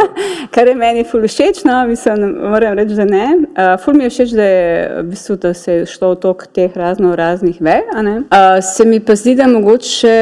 kar 0.54 0.68
je 0.68 0.74
meni 0.74 1.04
ful 1.04 1.28
všeč, 1.28 1.64
no, 1.64 1.86
mislim, 1.86 2.38
moram 2.50 2.78
reči, 2.78 2.94
da 2.94 3.04
ne. 3.04 3.26
Uh, 3.36 3.76
ful 3.84 3.94
mi 3.94 4.04
je 4.04 4.10
všeč, 4.10 4.32
da, 4.38 4.48
je, 4.48 4.88
v 5.02 5.04
bistvu, 5.10 5.36
da 5.36 5.54
se 5.54 5.72
je 5.72 5.86
šlo 5.86 6.14
v 6.14 6.20
tok 6.24 6.46
teh 6.52 6.76
razno 6.76 7.12
raznih 7.16 7.60
vej. 7.60 7.84
a 7.92 8.02
ne. 8.02 8.16
Uh, 8.16 8.56
se 8.64 8.88
mi 8.88 9.00
pa 9.00 9.14
zdi, 9.14 9.34
da 9.36 9.46
mogoče 9.46 10.16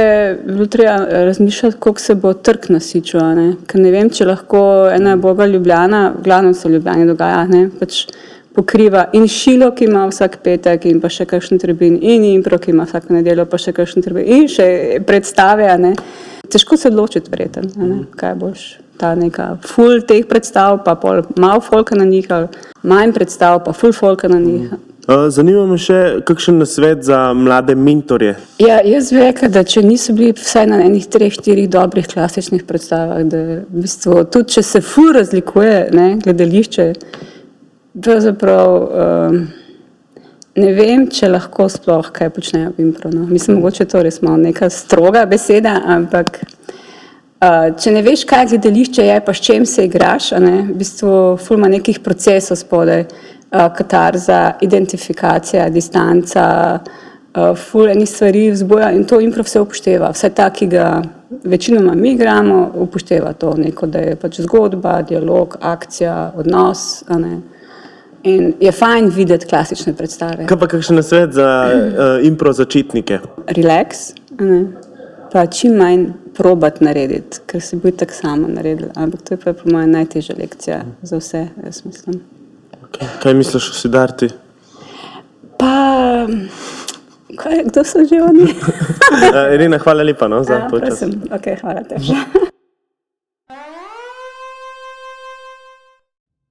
bi 0.45 0.53
bilo 0.53 0.67
treba 0.67 0.97
razmišljati, 1.11 1.77
koliko 1.79 2.01
se 2.01 2.15
bo 2.15 2.33
trg 2.35 2.71
nasičil. 2.75 3.21
a 3.21 3.35
Ne? 3.35 3.53
Ker 3.67 3.81
ne 3.81 3.91
vem, 3.95 4.11
če 4.11 4.27
lahko 4.27 4.61
ena 4.91 5.15
boga 5.17 5.47
Ljubljana, 5.47 6.09
v 6.19 6.25
glavnem 6.25 6.55
se 6.55 6.69
v 6.69 6.73
Ljubljani 6.73 7.07
dogaja, 7.07 7.45
ne, 7.47 7.69
pač 7.81 8.00
pokriva 8.55 9.07
in 9.13 9.29
šilo, 9.29 9.71
ki 9.75 9.87
ima 9.87 10.07
vsak 10.11 10.41
petek, 10.45 10.87
in 10.91 11.01
pa 11.01 11.11
še 11.13 11.27
kakšen 11.31 11.61
trebin, 11.63 11.99
in 12.03 12.27
impro, 12.33 12.59
ki 12.59 12.75
ima 12.75 12.87
vsako 12.89 13.15
nedeljo, 13.19 13.47
pa 13.51 13.61
še 13.61 13.75
kakšen 13.77 14.07
trebin, 14.07 14.27
in 14.27 14.51
še 14.51 14.69
predstave. 15.07 15.71
Težko 16.51 16.77
se 16.77 16.91
odločiti, 16.91 17.31
verjetno, 17.31 17.71
a 17.79 17.89
ne, 17.89 18.05
kaj 18.19 18.37
boš. 18.41 18.69
Ta 19.01 19.15
neka 19.17 19.55
full 19.65 20.03
teh 20.05 20.27
predstav, 20.29 20.83
pa 20.85 20.93
pol 21.01 21.23
malo 21.41 21.63
folka 21.65 21.97
na 21.97 22.05
njih, 22.05 22.29
manj 22.83 23.15
predstav, 23.17 23.63
pa 23.65 23.73
full 23.73 23.97
folka 23.97 24.29
na 24.29 24.41
njih. 24.43 24.75
Uh, 25.09 25.31
Zanima 25.33 25.63
me 25.67 25.79
še, 25.81 26.21
kakšen 26.29 26.61
nasvet 26.61 27.01
za 27.07 27.33
mlade 27.35 27.75
mentorje. 27.75 28.35
Ja, 28.61 28.77
jaz 28.85 29.09
bi 29.15 29.23
rekla, 29.23 29.49
da 29.51 29.65
če 29.67 29.83
niso 29.83 30.13
bili 30.15 30.35
vsaj 30.37 30.69
na 30.71 30.83
enih 30.85 31.09
treh, 31.11 31.33
štirih 31.33 31.71
dobrih 31.73 32.07
klasičnih 32.11 32.67
predstavah, 32.69 33.25
da 33.27 33.41
v 33.65 33.81
bistvu, 33.81 34.21
tudi 34.31 34.59
če 34.59 34.63
se 34.67 34.83
ful 34.85 35.11
razlikuje 35.17 35.89
ne, 35.97 36.07
gledališče, 36.23 36.87
pravzaprav 37.95 38.77
um, 38.77 39.41
ne 40.61 40.73
vem, 40.75 41.07
če 41.11 41.31
lahko 41.31 41.69
sploh 41.71 42.11
kaj 42.15 42.31
počnejo 42.35 42.73
v 42.77 42.87
impro. 42.87 43.11
No. 43.15 43.27
Mislim, 43.31 43.59
mogoče 43.59 43.87
to 43.91 44.03
res 44.05 44.21
malo 44.23 44.41
neka 44.43 44.71
stroga 44.71 45.25
beseda, 45.31 45.77
ampak 45.97 46.41
uh, 46.43 47.71
če 47.79 47.95
ne 47.95 48.05
veš, 48.07 48.25
kaj 48.31 48.53
gledališče 48.55 49.07
je, 49.11 49.19
pa 49.27 49.35
s 49.35 49.45
čem 49.47 49.67
se 49.67 49.87
igraš, 49.89 50.33
ne, 50.43 50.57
v 50.71 50.79
bistvu 50.81 51.13
ful 51.43 51.59
ima 51.59 51.71
nekih 51.73 52.01
procesov 52.05 52.61
spodaj, 52.61 53.07
uh, 53.07 53.69
katarza, 53.77 54.57
identifikacija, 54.67 55.69
distanca, 55.75 56.49
uh, 56.81 57.53
ful 57.59 57.91
enih 57.91 58.11
stvari 58.11 58.49
vzbuja 58.55 58.91
in 58.97 59.07
to 59.07 59.21
impro 59.23 59.47
vse 59.47 59.63
upošteva. 59.63 60.11
Vse 60.15 60.31
ta, 60.35 60.51
ki 60.55 60.67
ga 60.71 60.91
večinoma 61.47 61.95
mi 61.95 62.17
igramo, 62.17 62.73
upošteva 62.87 63.33
to 63.39 63.55
neko, 63.59 63.87
da 63.87 64.03
je 64.03 64.19
pač 64.19 64.43
zgodba, 64.43 65.01
dialog, 65.07 65.57
akcija, 65.61 66.33
odnos. 66.39 67.05
a 67.09 67.19
ne. 67.19 67.41
In 68.23 68.53
je 68.61 68.73
fajn 68.73 69.09
videti 69.09 69.47
klasične 69.49 69.95
predstave. 69.97 70.45
Kaj 70.47 70.59
pa 70.61 70.67
kakšen 70.69 70.97
nasvet 71.01 71.33
za 71.33 71.47
uh, 71.73 72.27
impro 72.27 72.53
začetnike? 72.53 73.19
Relax, 73.57 74.11
a 74.37 74.45
ne. 74.45 74.59
pa 75.33 75.47
čim 75.47 75.79
manj 75.81 76.05
probat 76.37 76.81
narediti, 76.85 77.41
ker 77.47 77.63
se 77.63 77.77
bo 77.81 77.91
tako 77.91 78.13
samo 78.13 78.49
naredil. 78.49 78.89
Ampak 78.97 79.23
to 79.23 79.35
je 79.35 79.39
pa 79.41 79.53
po 79.53 79.71
mojem 79.71 79.91
najtežja 79.91 80.37
lekcija 80.39 80.83
za 81.03 81.17
vse, 81.17 81.47
jaz 81.65 81.81
mislim. 81.85 82.21
Kaj 83.23 83.35
misliš 83.35 83.71
o 83.71 83.75
Sidarti? 83.79 84.29
Pa, 85.59 86.27
kaj, 87.37 87.65
kdo 87.71 87.85
so 87.85 88.05
že 88.05 88.21
oni? 88.23 88.51
Uh, 89.11 89.55
Irina, 89.55 89.79
hvala 89.79 90.03
lepa 90.03 90.29
no, 90.29 90.45
za 90.45 90.55
Ja, 90.55 90.69
to 90.69 90.81
čas. 90.81 90.89
prosim, 90.89 91.23
okay, 91.31 91.57
hvala 91.61 91.83
tebi. 91.85 92.05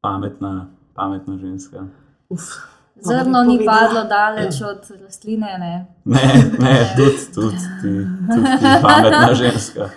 Pametna, 0.02 0.68
pametna 1.00 1.38
ženska. 1.38 1.88
Zrno 3.02 3.44
ni 3.44 3.66
padlo 3.66 4.04
daleč 4.04 4.62
od 4.62 5.02
rastline. 5.04 5.58
Ne. 5.60 5.86
Ne, 6.06 6.52
ne, 6.60 6.94
tudi, 6.98 7.18
tudi 7.36 7.56
ti, 7.82 7.94
tudi 8.28 8.58
ti 8.60 8.66
pametna 8.82 9.34
ženska. 9.44 9.90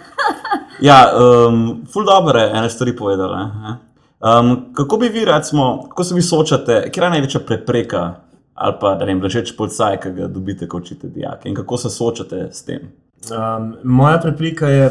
Ja, 0.80 1.10
um, 1.14 1.82
ful 1.92 2.04
dobro 2.06 2.38
je 2.38 2.50
ene 2.50 2.70
stvari 2.70 2.96
povedala. 2.96 3.46
ne. 3.46 3.76
Um, 4.22 4.74
kako 4.74 4.96
bi 4.96 5.08
vi, 5.08 5.24
recimo, 5.24 5.82
kako 5.88 6.04
se 6.04 6.14
vi 6.14 6.22
soočate, 6.22 6.90
kje 6.90 7.02
je 7.02 7.10
največja 7.10 7.40
prepreka 7.46 8.14
ali 8.54 8.74
pa, 8.80 8.94
da 8.94 9.04
ne 9.04 9.14
vem, 9.14 9.22
ležeč 9.22 9.56
policaj, 9.56 9.96
ki 10.00 10.10
ga 10.14 10.26
dobite, 10.30 10.68
ko 10.68 10.78
učite 10.78 11.08
dijake 11.08 11.48
in 11.48 11.54
kako 11.54 11.76
se 11.76 11.90
soočate 11.90 12.48
s 12.52 12.64
tem? 12.64 12.92
Um, 13.32 13.72
moja 13.84 14.20
prepreka 14.20 14.68
je 14.68 14.90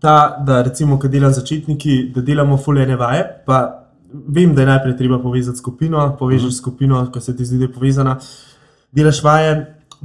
ta, 0.00 0.42
da 0.46 0.62
recimo, 0.62 0.98
ko 0.98 1.08
delam 1.08 1.32
začetniki, 1.32 2.10
da 2.14 2.20
delamo 2.20 2.56
fulene 2.56 2.96
vaje. 2.96 3.22
Pa 3.46 3.85
vem, 4.28 4.54
da 4.54 4.62
je 4.62 4.66
najprej 4.66 4.96
treba 4.96 5.18
povezati 5.22 5.58
skupino, 5.58 6.16
povežeš 6.18 6.50
mm. 6.50 6.58
skupino, 6.58 7.00
ko 7.12 7.20
se 7.20 7.36
ti 7.36 7.44
zdi, 7.44 7.58
da 7.58 7.68
je 7.68 7.72
povezana, 7.72 8.16
delaš 8.92 9.22
vaje, 9.24 9.54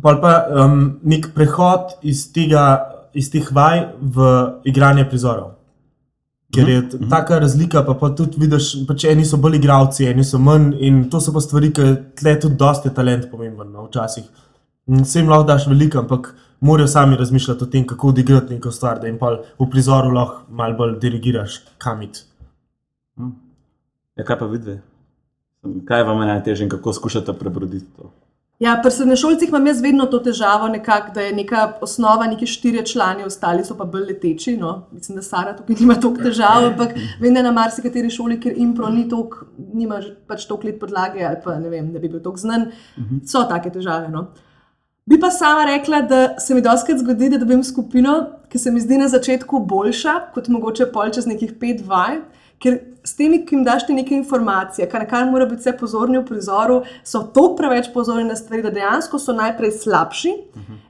pol 0.02 0.22
pa 0.22 0.36
um, 0.66 0.84
nek 1.04 1.32
prehod 1.36 1.98
iz, 2.08 2.28
tega, 2.34 2.66
iz 3.14 3.32
teh 3.32 3.48
vaj 3.52 3.88
v 4.02 4.30
igranje 4.72 5.08
prizorov. 5.10 5.58
Ker 6.52 6.68
je 6.68 6.82
t- 6.90 6.98
taka 7.10 7.40
razlika, 7.40 7.84
pa, 7.88 7.96
pa 7.96 8.10
tudi 8.16 8.40
vidiš, 8.42 8.72
pa 8.88 8.96
če 9.00 9.14
eni 9.14 9.24
so 9.28 9.40
bolj 9.40 9.56
igravci, 9.62 10.08
eni 10.12 10.24
so 10.28 10.40
manj, 10.40 10.74
in 10.84 11.06
to 11.12 11.22
so 11.24 11.32
pa 11.32 11.44
stvari, 11.44 11.72
ki 11.76 11.92
tle 12.20 12.36
tudi 12.44 12.60
dosti 12.60 12.92
talent 12.96 13.30
pomemben, 13.32 13.70
no, 13.72 13.88
včasih. 13.88 14.26
Vsem 14.92 15.30
lahko 15.32 15.48
daš 15.48 15.70
veliko, 15.72 16.02
ampak 16.04 16.34
morajo 16.68 16.90
sami 16.92 17.16
razmišljati 17.20 17.64
o 17.64 17.70
tem, 17.72 17.86
kako 17.88 18.12
odigrati 18.12 18.58
neko 18.58 18.72
stvar, 18.72 19.00
da 19.00 19.08
jim 19.08 19.20
pa 19.22 19.38
v 19.60 19.70
prizoru 19.72 20.12
lahko 20.12 20.44
malo 20.50 20.76
bolj 20.78 21.00
dirigiraš, 21.00 21.62
kam 21.80 22.04
iti. 22.04 22.26
Ja, 24.22 24.26
kaj 24.26 24.38
pa 24.38 24.46
vidve? 24.46 24.76
Kaj 25.86 26.04
vam 26.06 26.20
je 26.22 26.28
najtežje 26.28 26.66
in 26.68 26.70
kako 26.70 26.94
skušate 26.94 27.34
prebroditi 27.34 27.88
to? 27.98 28.12
Ja, 28.62 28.76
pri 28.84 28.92
srednješolcih 28.94 29.50
imam 29.50 29.66
jaz 29.68 29.80
vedno 29.82 30.06
to 30.06 30.20
težavo, 30.22 30.68
nekak, 30.70 31.08
da 31.16 31.24
je 31.26 31.32
neka 31.34 31.62
osnova, 31.82 32.28
neki 32.30 32.46
štirje 32.46 32.84
člani, 32.92 33.24
ostali 33.26 33.64
so 33.66 33.74
pa 33.78 33.88
bolj 33.90 34.04
leteči. 34.12 34.54
No. 34.62 34.84
Mislim, 34.92 35.16
da 35.18 35.24
Sara 35.26 35.56
tukaj 35.58 35.80
nima 35.80 35.96
toliko 35.98 36.22
težav, 36.28 36.68
ampak 36.68 36.94
vem, 37.22 37.34
da 37.34 37.42
na 37.42 37.54
marsikateri 37.56 38.12
šoli, 38.14 38.38
ker 38.44 38.54
impro 38.62 38.92
ni 38.94 39.08
toliko, 39.10 39.48
nima 39.74 39.98
pač 40.30 40.46
toliko 40.46 40.70
let 40.70 40.78
podlage 40.84 41.26
ali 41.26 41.42
pa 41.44 41.58
ne 41.58 41.74
vem, 41.74 41.90
da 41.90 42.00
bi 42.04 42.12
bil 42.12 42.22
toliko 42.22 42.44
znan, 42.44 42.68
so 43.26 43.42
take 43.50 43.74
težave. 43.74 44.14
No. 44.14 44.28
Bi 45.10 45.18
pa 45.20 45.32
sama 45.34 45.66
rekla, 45.66 46.04
da 46.06 46.22
se 46.40 46.54
mi 46.54 46.62
doskrat 46.62 47.02
zgodi, 47.02 47.32
da 47.34 47.42
dobim 47.42 47.64
skupino, 47.66 48.20
ki 48.54 48.62
se 48.62 48.72
mi 48.72 48.86
zdi 48.86 49.02
na 49.02 49.10
začetku 49.10 49.66
boljša, 49.74 50.14
kot 50.36 50.54
mogoče 50.54 50.92
pol 50.94 51.10
čez 51.10 51.26
nekih 51.26 51.58
pet 51.58 51.82
vaj. 51.88 52.22
Ker 52.62 52.80
s 53.04 53.16
temi, 53.18 53.42
ki 53.46 53.56
jim 53.56 53.64
daš 53.66 53.88
ti 53.88 53.94
neke 53.98 54.14
informacije, 54.16 54.86
kar, 54.90 55.08
kar 55.10 55.26
mora 55.30 55.48
biti 55.50 55.64
vse 55.64 55.74
pozorni 55.80 56.20
v 56.20 56.26
prizoru, 56.28 56.82
so 57.04 57.24
tako 57.34 57.56
preveč 57.58 57.90
pozorni 57.94 58.28
na 58.28 58.36
stvari, 58.38 58.62
da 58.62 58.74
dejansko 58.74 59.20
so 59.20 59.34
najprej 59.34 59.74
slabši 59.80 60.36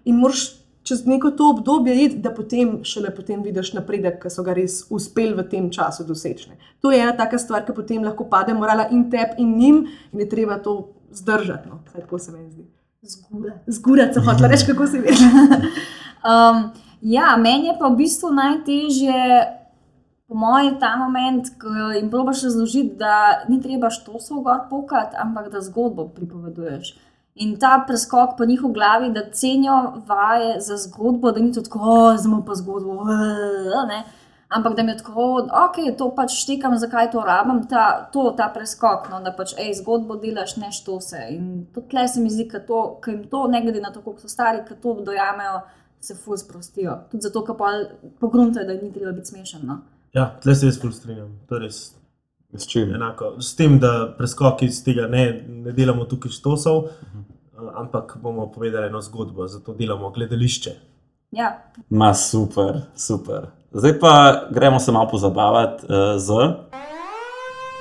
in 0.05 0.19
moraš 0.19 0.49
čez 0.83 1.05
neko 1.05 1.31
to 1.31 1.49
obdobje 1.49 1.95
iti, 2.03 2.17
da 2.17 2.33
potem 2.33 2.83
šele 2.83 3.15
potem 3.15 3.43
vidiš 3.43 3.73
napredek, 3.77 4.17
ki 4.23 4.31
so 4.33 4.43
ga 4.43 4.55
res 4.57 4.81
uspeli 4.89 5.35
v 5.37 5.45
tem 5.49 5.69
času 5.71 6.03
doseči. 6.07 6.49
To 6.81 6.91
je 6.91 6.99
ena 7.01 7.13
taka 7.17 7.39
stvar, 7.39 7.63
ki 7.65 7.75
potem 7.77 8.03
lahko 8.03 8.25
pade 8.29 8.53
morala 8.57 8.89
in 8.91 9.05
tebi 9.11 9.39
in 9.43 9.55
njim 9.57 9.81
in 10.11 10.25
je 10.25 10.29
treba 10.29 10.57
to 10.57 10.93
zdržati. 11.11 11.69
No. 11.69 11.81
Vsaj 11.87 12.01
tako 12.01 12.19
se 12.19 12.31
meni 12.31 12.49
zdi. 12.49 12.65
Zgura. 13.01 13.53
Zgurati 13.67 14.13
se 14.13 14.25
hočela 14.25 14.47
reči, 14.47 14.65
kako 14.67 14.87
si 14.87 14.99
veš. 15.05 15.21
Um, 15.21 16.71
ja, 17.01 17.37
meni 17.37 17.67
je 17.67 17.77
pa 17.79 17.87
v 17.87 17.97
bistvu 18.01 18.33
najtežje, 18.33 19.21
po 20.31 20.37
mojem, 20.39 20.77
ta 20.79 20.95
moment, 20.95 21.49
ko 21.59 21.89
jim 21.91 22.09
probaš 22.09 22.45
razložiti, 22.47 22.95
da 22.95 23.43
ni 23.49 23.57
treba 23.59 23.89
štosov 23.91 24.45
gor 24.45 24.61
pokati, 24.69 25.17
ampak 25.19 25.49
da 25.51 25.59
zgodbo 25.59 26.05
pripoveduješ. 26.15 26.93
In 27.43 27.57
ta 27.59 27.73
preskok 27.87 28.37
po 28.37 28.47
njihovi 28.47 28.73
glavi, 28.73 29.09
da 29.11 29.25
cenijo 29.31 29.75
vaje 30.07 30.61
za 30.61 30.77
zgodbo, 30.77 31.33
da 31.35 31.43
ni 31.43 31.51
tako, 31.53 32.15
zdaj 32.17 32.45
pa 32.47 32.55
zgodbo. 32.55 33.03
Ne? 33.91 33.99
Ampak 34.47 34.75
da 34.75 34.83
mi 34.83 34.95
je 34.95 34.97
tako, 35.03 35.27
ok, 35.65 35.81
to 35.97 36.09
pač 36.15 36.39
štekam, 36.45 36.77
zakaj 36.79 37.11
to 37.11 37.27
rabim, 37.27 37.65
ta, 37.67 38.07
to, 38.13 38.31
ta 38.37 38.47
preskok, 38.55 39.11
no, 39.11 39.19
da 39.19 39.35
pač 39.35 39.51
ej, 39.59 39.75
zgodbo 39.83 40.15
delaš, 40.15 40.55
ne 40.63 40.71
štose. 40.71 41.27
In 41.35 41.53
to 41.75 41.83
tle 41.91 42.07
se 42.07 42.23
mi 42.23 42.31
zdi, 42.31 42.47
da 42.47 42.63
jim 43.11 43.27
to, 43.27 43.45
ne 43.51 43.61
glede 43.67 43.83
na 43.83 43.91
to, 43.91 43.99
koliko 43.99 44.23
so 44.23 44.31
stari, 44.31 44.63
ki 44.67 44.79
to 44.79 44.95
dojamejo, 45.03 45.59
se 45.99 46.15
fuz 46.15 46.47
sprostijo. 46.47 47.01
Tudi 47.11 47.27
zato, 47.27 47.43
ker 47.43 47.55
pa 47.59 47.75
pogruntajo, 48.19 48.67
da 48.67 48.79
ni 48.79 48.93
treba 48.95 49.11
biti 49.11 49.35
smešen. 49.35 49.67
No. 49.67 49.81
Ja, 50.13 50.35
tle 50.37 50.55
se 50.55 50.65
jaz 50.65 50.77
ful 50.77 50.91
strinjam. 50.91 51.29
Res 51.51 51.95
S 52.53 52.67
čim? 52.67 52.95
enako. 52.95 53.35
S 53.39 53.55
tem, 53.55 53.79
da 53.79 54.13
preskoki 54.17 54.65
iz 54.65 54.83
tega 54.83 55.07
ne, 55.07 55.23
ne 55.47 55.71
delamo 55.71 56.03
tukaj 56.05 56.31
štosov, 56.31 56.77
uh, 56.77 56.89
ampak 57.75 58.17
bomo 58.17 58.47
povedali 58.47 58.87
eno 58.87 59.01
zgodbo, 59.01 59.47
zato 59.47 59.73
delamo 59.73 60.09
gledališče. 60.09 60.71
Ja, 61.31 61.53
Ma 61.89 62.13
super, 62.13 62.81
super. 62.93 63.45
Zdaj 63.71 63.99
pa 63.99 64.11
gremo 64.51 64.79
se 64.79 64.91
malo 64.91 65.07
pozabavati 65.07 65.85
uh, 65.85 65.91
z 66.17 66.29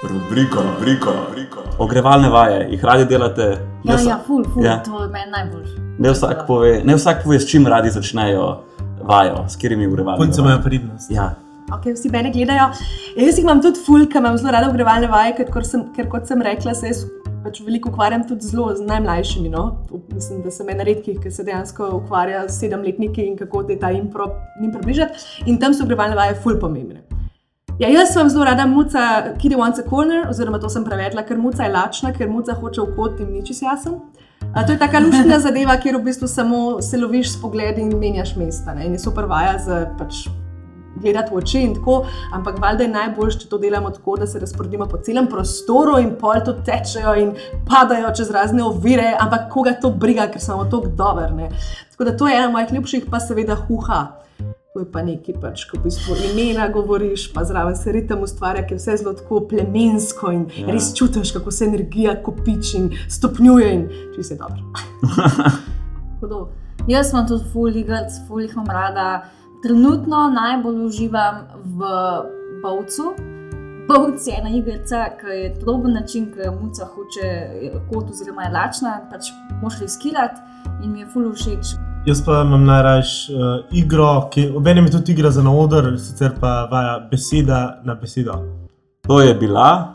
rubriko, 0.04 0.62
rubriko, 0.64 1.10
rubriko. 1.20 1.60
Ogrevalne 1.78 2.28
vaje, 2.28 2.68
jih 2.70 2.84
radi 2.84 3.04
delate? 3.06 3.42
ja, 3.42 3.58
Ne 3.84 3.96
vsa- 3.96 4.08
ja 4.08 4.20
ful, 4.26 4.44
ful, 4.44 4.64
Ja. 4.64 4.82
to 4.82 5.02
je 5.02 5.08
meni 5.08 5.30
najbolj. 5.30 5.66
Ne 5.98 6.10
vsak, 6.10 6.46
pove, 6.46 6.80
ne 6.84 6.94
vsak 6.94 7.24
pove, 7.24 7.40
s 7.40 7.46
čim 7.46 7.66
radi 7.66 7.90
začnejo 7.90 8.60
vajo, 9.02 9.44
s 9.48 9.56
katerimi 9.56 9.86
ogrevalnimi 9.86 10.26
Punce 10.26 10.40
imajo 10.40 10.62
pridnost. 10.62 11.10
Ja, 11.10 11.34
Okay, 11.70 11.94
vsi 11.94 12.10
mene 12.10 12.32
gledajo. 12.34 12.70
Ja, 13.16 13.24
Jaz 13.26 13.38
jih 13.38 13.44
imam 13.44 13.60
tudi 13.62 13.78
ful, 13.86 14.06
ker 14.10 14.22
imam 14.22 14.38
zelo 14.38 14.52
rada 14.54 14.70
ogrevalne 14.70 15.06
vaje, 15.10 15.36
ker, 15.38 15.50
kot 15.54 15.66
sem, 15.66 15.84
ker 15.94 16.08
kot 16.10 16.26
sem 16.26 16.42
rekla, 16.42 16.74
se 16.74 16.90
jaz 16.90 17.04
pač 17.44 17.60
veliko 17.64 17.92
ukvarjam 17.92 18.24
tudi 18.28 18.50
zelo 18.50 18.66
z 18.76 18.84
najmlajšimi. 18.88 19.52
No? 19.52 19.64
Mislim, 20.14 20.42
da 20.44 20.50
sem 20.54 20.68
ena 20.74 20.86
redkih, 20.86 21.20
ki 21.22 21.30
se 21.30 21.46
dejansko 21.46 21.92
ukvarja 22.00 22.42
s 22.48 22.58
sedemletniki 22.60 23.24
in 23.26 23.38
kako 23.38 23.62
te 23.70 23.78
ta 23.80 23.92
impro 23.94 24.32
njim 24.60 24.74
približati. 24.74 25.24
In 25.46 25.60
tam 25.62 25.74
so 25.74 25.86
ogrevalne 25.86 26.18
vaje 26.18 26.36
ful 26.42 26.58
pomembne. 26.60 27.04
Ja, 27.80 27.88
jaz 27.88 28.10
sem 28.12 28.28
zelo 28.28 28.44
rada 28.44 28.66
muca, 28.68 29.06
Kid 29.40 29.54
wants 29.56 29.80
a 29.80 29.86
corner, 29.88 30.26
oziroma 30.28 30.58
to 30.60 30.68
sem 30.68 30.84
prevedla, 30.84 31.22
ker 31.24 31.38
muca 31.40 31.64
je 31.64 31.72
lačna, 31.72 32.10
ker 32.12 32.28
muca 32.28 32.52
hoče 32.58 32.82
v 32.82 32.96
kot 32.98 33.22
in 33.24 33.30
nič 33.38 33.54
jasen. 33.62 33.96
A, 34.52 34.66
to 34.66 34.74
je 34.74 34.78
taka 34.82 35.00
luštna 35.00 35.38
zadeva, 35.40 35.78
kjer 35.80 35.96
v 35.96 36.04
bistvu 36.10 36.28
samo 36.28 36.60
se 36.82 36.98
loviš 36.98 37.32
s 37.32 37.40
pogledi 37.40 37.80
in 37.86 37.94
menjaš 37.96 38.34
mesta. 38.36 38.74
Ne? 38.74 38.88
In 38.90 38.98
je 38.98 39.00
super 39.06 39.28
vaja 39.30 39.56
za 39.62 39.84
pač 39.98 40.26
gledati 41.00 41.34
v 41.34 41.38
oči 41.38 41.62
in 41.64 41.74
tako, 41.74 42.04
ampak 42.32 42.60
valjda 42.62 42.86
je 42.86 42.92
najboljše, 42.94 43.38
če 43.40 43.48
to 43.48 43.58
delamo 43.58 43.90
tako, 43.90 44.16
da 44.20 44.26
se 44.26 44.40
razporedimo 44.40 44.86
po 44.86 45.00
celem 45.04 45.26
prostoru 45.26 45.98
in 46.00 46.14
pol 46.20 46.44
to 46.44 46.56
tečejo 46.66 47.14
in 47.18 47.34
padajo 47.68 48.14
čez 48.16 48.30
razne 48.30 48.64
ovire, 48.64 49.14
ampak 49.20 49.50
koga 49.52 49.74
to 49.80 49.90
briga, 49.90 50.28
ker 50.30 50.42
smo 50.42 50.64
tako 50.64 50.92
dobri. 50.96 51.50
Tako 51.90 52.04
da 52.04 52.16
to 52.16 52.28
je 52.28 52.36
ena 52.36 52.50
mojih 52.50 52.72
ljubših, 52.72 53.04
pa 53.10 53.20
seveda 53.20 53.54
huha. 53.66 54.06
To 54.72 54.80
je 54.80 54.86
pa 54.92 55.02
nekaj, 55.02 55.34
pač, 55.42 55.64
ko 55.66 55.80
v 55.80 55.88
bistvu 55.88 56.14
imena 56.30 56.68
govoriš, 56.70 57.32
pa 57.34 57.42
zraven 57.44 57.74
se 57.76 57.90
ritem 57.92 58.22
ustvarja, 58.22 58.62
ki 58.62 58.76
je 58.76 58.78
vse 58.78 58.94
zelo 59.00 59.16
tako 59.18 59.40
plemensko 59.50 60.30
in 60.30 60.44
ja. 60.54 60.68
res 60.70 60.92
čutiš, 60.94 61.32
kako 61.34 61.50
se 61.50 61.66
energija 61.66 62.14
kopiči 62.22 62.76
in 62.78 62.86
stopnjuje 63.10 63.72
in 63.74 63.82
če 64.14 64.28
se 64.28 64.38
dobro. 64.38 64.62
Jaz 66.88 67.10
sem 67.10 67.26
tudi 67.26 67.50
ful 67.50 67.74
igrc, 67.82 68.14
ful 68.28 68.44
jih 68.44 68.54
imam 68.54 68.70
rada. 68.70 69.08
Trenutno 69.62 70.30
najbolj 70.30 70.86
uživam 70.86 71.34
v 71.64 71.80
Bovcu. 72.62 73.14
Bovc 73.88 74.26
je 74.26 74.34
ena 74.38 74.50
igrica, 74.56 75.04
ki 75.20 75.26
je 75.26 75.54
podoben 75.60 75.92
način, 75.92 76.32
ki 76.32 76.38
jo 76.46 76.52
muca 76.62 76.86
hoče 76.94 77.28
kot 77.90 78.10
oziroma 78.10 78.42
je 78.42 78.52
lačna, 78.52 78.92
pač 79.10 79.28
moš 79.62 79.80
riskirati 79.80 80.40
in 80.84 80.92
mi 80.92 81.00
je 81.00 81.06
ful 81.12 81.32
všeč. 81.32 81.74
Jaz 82.06 82.24
pa 82.24 82.40
imam 82.46 82.64
najraje 82.64 83.02
uh, 83.02 83.66
igro, 83.70 84.28
ki 84.32 84.48
obenem 84.56 84.84
je 84.84 84.90
tudi 84.90 85.12
igra 85.12 85.30
za 85.30 85.42
na 85.42 85.52
oder, 85.52 85.92
sicer 85.98 86.32
pa 86.40 86.68
vaja 86.70 86.98
beseda 87.10 87.80
na 87.84 87.94
besedo. 87.94 88.40
to 89.06 89.20
je 89.20 89.34
bila 89.34 89.94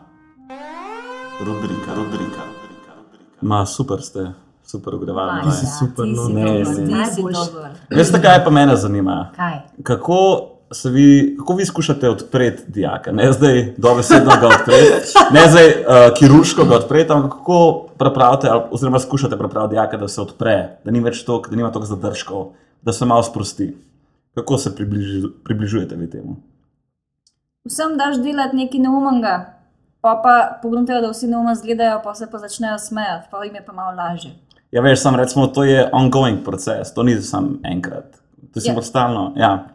rubrika, 1.39 1.95
rubrika, 1.95 2.41
rubrika. 2.45 2.91
rubrika. 2.97 3.41
Ma 3.41 3.65
super 3.65 4.01
ste, 4.01 4.31
super 4.65 4.95
ogrevalne 4.95 5.41
Ti 5.43 5.51
si 5.51 5.65
super, 5.69 6.05
no. 6.05 6.27
Ne, 6.29 6.65
si 6.65 6.81
ne. 6.81 7.05
si 7.05 7.21
Najboljši. 7.21 7.51
dober. 7.53 7.71
Veste, 7.89 8.21
kaj 8.21 8.43
pa 8.43 8.49
mene 8.49 8.75
zanima? 8.75 9.31
Kaj? 9.35 9.59
Kako, 9.83 10.17
se 10.71 10.89
vi, 10.89 11.05
kako 11.37 11.53
vi 11.53 11.65
skušate 11.65 12.09
odpreti 12.09 12.63
dijaka? 12.67 13.11
Ne 13.11 13.31
zdaj 13.31 13.73
dobesedno 13.77 14.31
ga 14.41 14.47
odpreti, 14.47 14.93
ne 15.31 15.49
zdaj 15.49 15.67
uh, 15.67 15.75
kirurško 16.17 16.65
ga 16.65 16.75
odpreti, 16.75 17.11
ampak 17.11 17.31
kako 17.31 17.59
pripravite, 17.97 18.49
ali- 18.49 18.63
oziroma 18.71 18.99
skušate 18.99 19.37
pripraviti 19.37 19.71
dijaka, 19.71 19.97
da 19.97 20.07
se 20.07 20.21
odpre, 20.21 20.55
da, 20.83 20.91
ni 20.91 20.99
več 20.99 21.23
tok, 21.23 21.49
da 21.49 21.55
nima 21.55 21.71
toliko 21.71 21.87
zadržkov, 21.87 22.45
da 22.81 22.93
se 22.93 23.05
malo 23.05 23.23
sprosti. 23.23 23.75
Kako 24.33 24.57
se 24.57 24.75
približi, 24.75 25.21
približujete 25.43 25.95
vi 25.95 26.09
temu? 26.09 26.35
Vsem 27.65 27.97
daš 27.97 28.17
delati 28.17 28.55
nekaj 28.55 28.79
neumnega, 28.79 29.35
pa 30.01 30.19
pa 30.23 30.33
pogruntajo, 30.61 31.01
da 31.01 31.09
vsi 31.09 31.27
neumno 31.27 31.51
izgledajo, 31.51 32.01
pa 32.03 32.15
se 32.15 32.27
pa 32.31 32.37
začnejo 32.37 32.77
smejati, 32.79 33.27
pa 33.31 33.43
jim 33.43 33.55
je 33.55 33.65
pa 33.65 33.73
malo 33.73 33.95
lažje. 33.95 34.31
Ja, 34.71 34.81
veš, 34.81 34.99
sam 35.01 35.15
recimo, 35.15 35.47
to 35.47 35.63
je 35.63 35.89
ongoing 35.93 36.43
proces, 36.43 36.93
to 36.93 37.03
ni 37.03 37.21
samo 37.21 37.49
enkrat. 37.63 38.17
To 38.53 38.61
si 38.61 38.67
Ja. 38.67 38.75
yeah. 38.75 38.81
stalno. 38.81 39.33
Ja. 39.35 39.67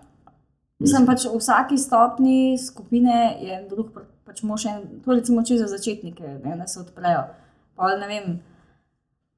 Mislim 0.79 1.07
pač 1.07 1.25
v 1.25 1.37
vsaki 1.39 1.79
stopni 1.79 2.59
skupine 2.59 3.37
je 3.41 3.67
drug, 3.71 3.91
pač 4.25 4.43
moš 4.43 4.65
en, 4.67 4.83
to 5.05 5.13
recimo 5.13 5.43
če 5.45 5.59
za 5.59 5.67
začetnike, 5.67 6.39
ne, 6.45 6.57
da 6.57 6.67
se 6.67 6.81
odprejo. 6.81 7.23
Pa 7.77 7.97
ne 7.97 8.07
vem. 8.07 8.41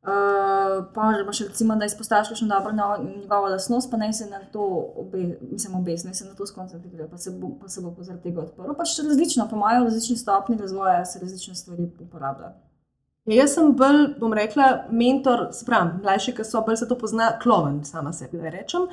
Uh, 0.03 0.83
pa 0.95 1.13
že 1.15 1.23
imaš 1.23 1.41
recimo, 1.41 1.77
da 1.77 1.85
izpostaviš 1.87 2.29
kakšno 2.29 2.49
dobro 2.49 2.73
njegovo- 2.73 3.21
njegovo 3.21 3.47
lasnost, 3.47 3.91
pa 3.91 3.97
naj 3.97 4.13
se 4.13 4.27
na 4.27 4.41
to, 4.53 4.63
obe, 4.97 5.39
mislim, 5.51 5.75
obes, 5.75 6.05
naj 6.05 6.15
se 6.15 6.25
na 6.25 6.35
to 6.35 6.47
skoncentrira, 6.47 7.07
pa 7.11 7.19
se 7.19 7.31
bo, 7.31 7.51
pa 7.61 7.69
se 7.69 7.81
bo 7.81 7.95
zaradi 7.99 8.23
tega 8.23 8.41
odprl. 8.41 8.75
Pač 8.75 8.99
različno, 8.99 9.47
po 9.51 9.57
mojem, 9.57 9.85
različni 9.85 10.17
stopni 10.17 10.57
razvoja 10.57 11.05
se 11.05 11.19
različne 11.19 11.55
stvari 11.55 11.91
uporabljajo. 12.01 12.53
Ja, 13.23 13.37
jaz 13.45 13.53
sem 13.55 13.69
bolj, 13.79 14.17
bom 14.19 14.33
rekla, 14.35 14.89
mentor, 14.91 15.45
sprem, 15.55 15.93
mlajši, 16.03 16.33
ki 16.35 16.43
so 16.43 16.59
bolj 16.67 16.81
se 16.81 16.89
to 16.91 16.97
pozna, 16.99 17.29
kloven, 17.39 17.77
sama 17.87 18.11
sebi 18.11 18.41
rečem. 18.51 18.89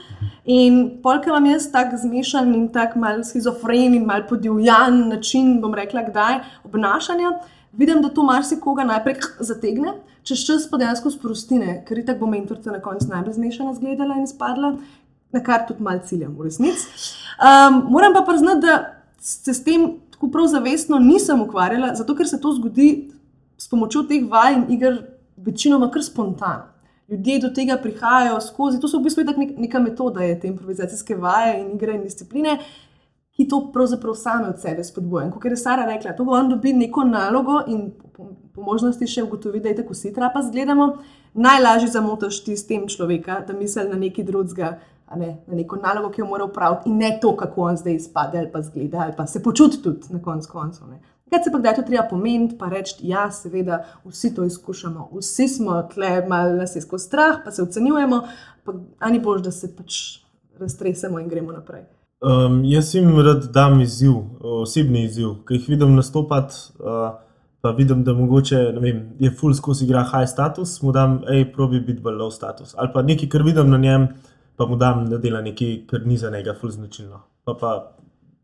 In 0.46 0.78
polka 1.02 1.32
imam 1.32 1.48
jaz 1.50 1.66
tak 1.74 1.96
zmešan 1.98 2.54
in 2.54 2.68
tak 2.70 2.94
mal 2.94 3.24
schizofren 3.26 3.98
in 3.98 4.06
mal 4.06 4.28
podivjan 4.30 5.02
način, 5.10 5.56
bom 5.64 5.74
rekla, 5.74 6.06
kdaj 6.12 6.38
obnašanja. 6.70 7.34
Vidim, 7.74 8.06
da 8.06 8.14
to 8.14 8.22
marsikoga 8.28 8.86
najprej 8.86 9.18
zategne, 9.50 9.96
čez 10.22 10.46
čas 10.46 10.70
pa 10.70 10.78
dejansko 10.78 11.10
sprostine, 11.18 11.80
ker 11.90 12.06
tako 12.06 12.28
bo 12.28 12.34
mentorica 12.38 12.78
na 12.78 12.86
koncu 12.86 13.10
najbolj 13.10 13.40
zmešana 13.42 13.74
zgledala 13.82 14.22
in 14.22 14.30
spadla, 14.30 14.76
na 15.34 15.42
kar 15.42 15.66
tudi 15.66 15.82
mal 15.82 16.06
ciljam 16.06 16.38
v 16.38 16.52
resnici. 16.52 16.86
Um, 17.42 17.88
moram 17.90 18.14
pa 18.14 18.22
priznati, 18.30 18.62
da 18.62 18.82
se 19.18 19.58
s 19.58 19.66
tem 19.66 19.96
tako 20.14 20.30
prav 20.30 20.54
zavestno 20.54 21.00
nisem 21.02 21.42
ukvarjala, 21.42 21.96
zato 21.98 22.14
ker 22.14 22.30
se 22.30 22.38
to 22.42 22.54
zgodi 22.62 22.92
s 23.70 23.72
pomočjo 23.72 24.08
teh 24.10 24.24
vaj 24.26 24.56
in 24.56 24.64
iger, 24.74 24.96
večinoma 25.38 25.92
kar 25.94 26.04
spontano. 26.04 26.64
Ljudje 27.08 27.40
do 27.40 27.50
tega 27.54 27.78
prihajajo 27.78 28.42
skozi, 28.42 28.80
to 28.82 28.88
so 28.88 28.98
v 28.98 29.04
bistvu 29.06 29.24
nek, 29.38 29.52
neka 29.58 29.80
metoda, 29.80 30.26
te 30.42 30.50
improvizacijske 30.50 31.16
vaje 31.16 31.60
in 31.60 31.76
igre 31.76 31.94
in 31.94 32.02
discipline, 32.02 32.58
ki 33.38 33.48
to 33.48 33.60
pravzaprav 33.74 34.16
same 34.18 34.50
od 34.50 34.62
sebe 34.62 34.84
spodbujajo. 34.84 35.32
Kot 35.32 35.46
je 35.46 35.58
Sara 35.58 35.86
rekla, 35.86 36.16
to 36.18 36.26
on 36.26 36.50
dobi 36.50 36.74
neko 36.74 37.04
nalogo 37.06 37.62
in 37.68 37.92
po, 38.14 38.32
po 38.56 38.66
možnosti 38.66 39.08
še 39.08 39.24
ugotovi, 39.24 39.62
da 39.62 39.70
je 39.70 39.80
tako 39.84 39.94
vsi 39.94 40.14
trapa 40.14 40.42
zgledamo. 40.50 40.90
Najlažje 41.34 41.92
zamotaš 41.94 42.42
ti 42.46 42.58
s 42.58 42.66
tem 42.68 42.88
človeka, 42.90 43.44
da 43.48 43.54
misli 43.54 43.86
na 43.90 44.02
nekaj 44.02 44.26
drugega, 44.26 44.74
ne 45.16 45.30
na 45.48 45.62
neko 45.62 45.78
nalogo, 45.82 46.10
ki 46.10 46.22
jo 46.22 46.28
mora 46.30 46.50
upraviti 46.50 46.90
in 46.90 46.98
ne 46.98 47.14
to, 47.22 47.36
kako 47.38 47.70
on 47.70 47.78
zdaj 47.78 48.02
izpade 48.02 48.42
ali 48.42 48.52
pa 48.52 48.62
zgleda 48.62 49.06
ali 49.06 49.14
pa 49.18 49.28
se 49.28 49.44
počuti 49.44 49.82
tudi 49.82 50.14
na 50.14 50.22
koncu 50.22 50.50
koncev. 50.52 50.94
Kaj 51.30 51.44
se 51.44 51.52
pa 51.52 51.60
kdaj 51.62 51.76
to 51.76 51.86
treba 51.88 52.08
pomeniti, 52.10 52.58
pa 52.58 52.70
reči, 52.70 52.96
ja, 53.06 53.28
seveda, 53.32 53.84
vsi 54.06 54.34
to 54.36 54.44
izkušamo, 54.44 55.10
vsi 55.20 55.48
smo 55.48 55.82
tle, 55.94 56.26
malo 56.28 56.56
nas 56.58 56.76
je 56.76 56.82
skozi 56.82 57.06
strah, 57.06 57.40
pa 57.46 57.52
se 57.52 57.64
ocenjujemo, 57.64 58.22
pa 58.64 58.74
ani 59.00 59.20
bož, 59.20 59.42
da 59.46 59.52
se 59.52 59.70
pač 59.76 60.20
raztresemo 60.60 61.20
in 61.20 61.30
gremo 61.30 61.54
naprej. 61.54 61.86
Um, 62.20 62.64
jaz 62.66 62.96
jim 62.96 63.14
rad 63.24 63.46
dam 63.54 63.80
izziv, 63.82 64.16
osebni 64.42 65.06
izziv, 65.06 65.38
ki 65.48 65.60
jih 65.60 65.70
vidim 65.76 65.96
nastopati. 65.96 66.56
Uh, 66.80 67.12
pa 67.62 67.72
vidim, 67.76 68.04
da 68.04 68.14
mogoče 68.14 68.58
ne 68.74 68.80
vem, 68.80 69.00
je 69.20 69.32
full 69.32 69.54
skozi 69.54 69.86
igra 69.86 70.04
high 70.08 70.28
status, 70.28 70.82
mu 70.82 70.92
dam, 70.96 71.20
hej, 71.28 71.46
probi 71.54 71.80
biti 71.80 72.02
bolj 72.02 72.20
low 72.22 72.32
status. 72.32 72.74
Ali 72.78 72.92
pa 72.94 73.04
nekaj, 73.04 73.30
kar 73.30 73.44
vidim 73.44 73.70
na 73.70 73.78
njem, 73.78 74.08
pa 74.56 74.68
mu 74.68 74.78
dam, 74.80 75.06
da 75.12 75.18
dela 75.18 75.42
nekaj, 75.42 75.76
kar 75.88 76.06
ni 76.08 76.18
za 76.18 76.32
njega 76.32 76.56
full 76.60 76.72
značilno. 76.72 77.22
Pa 77.44 77.56
pa 77.60 77.74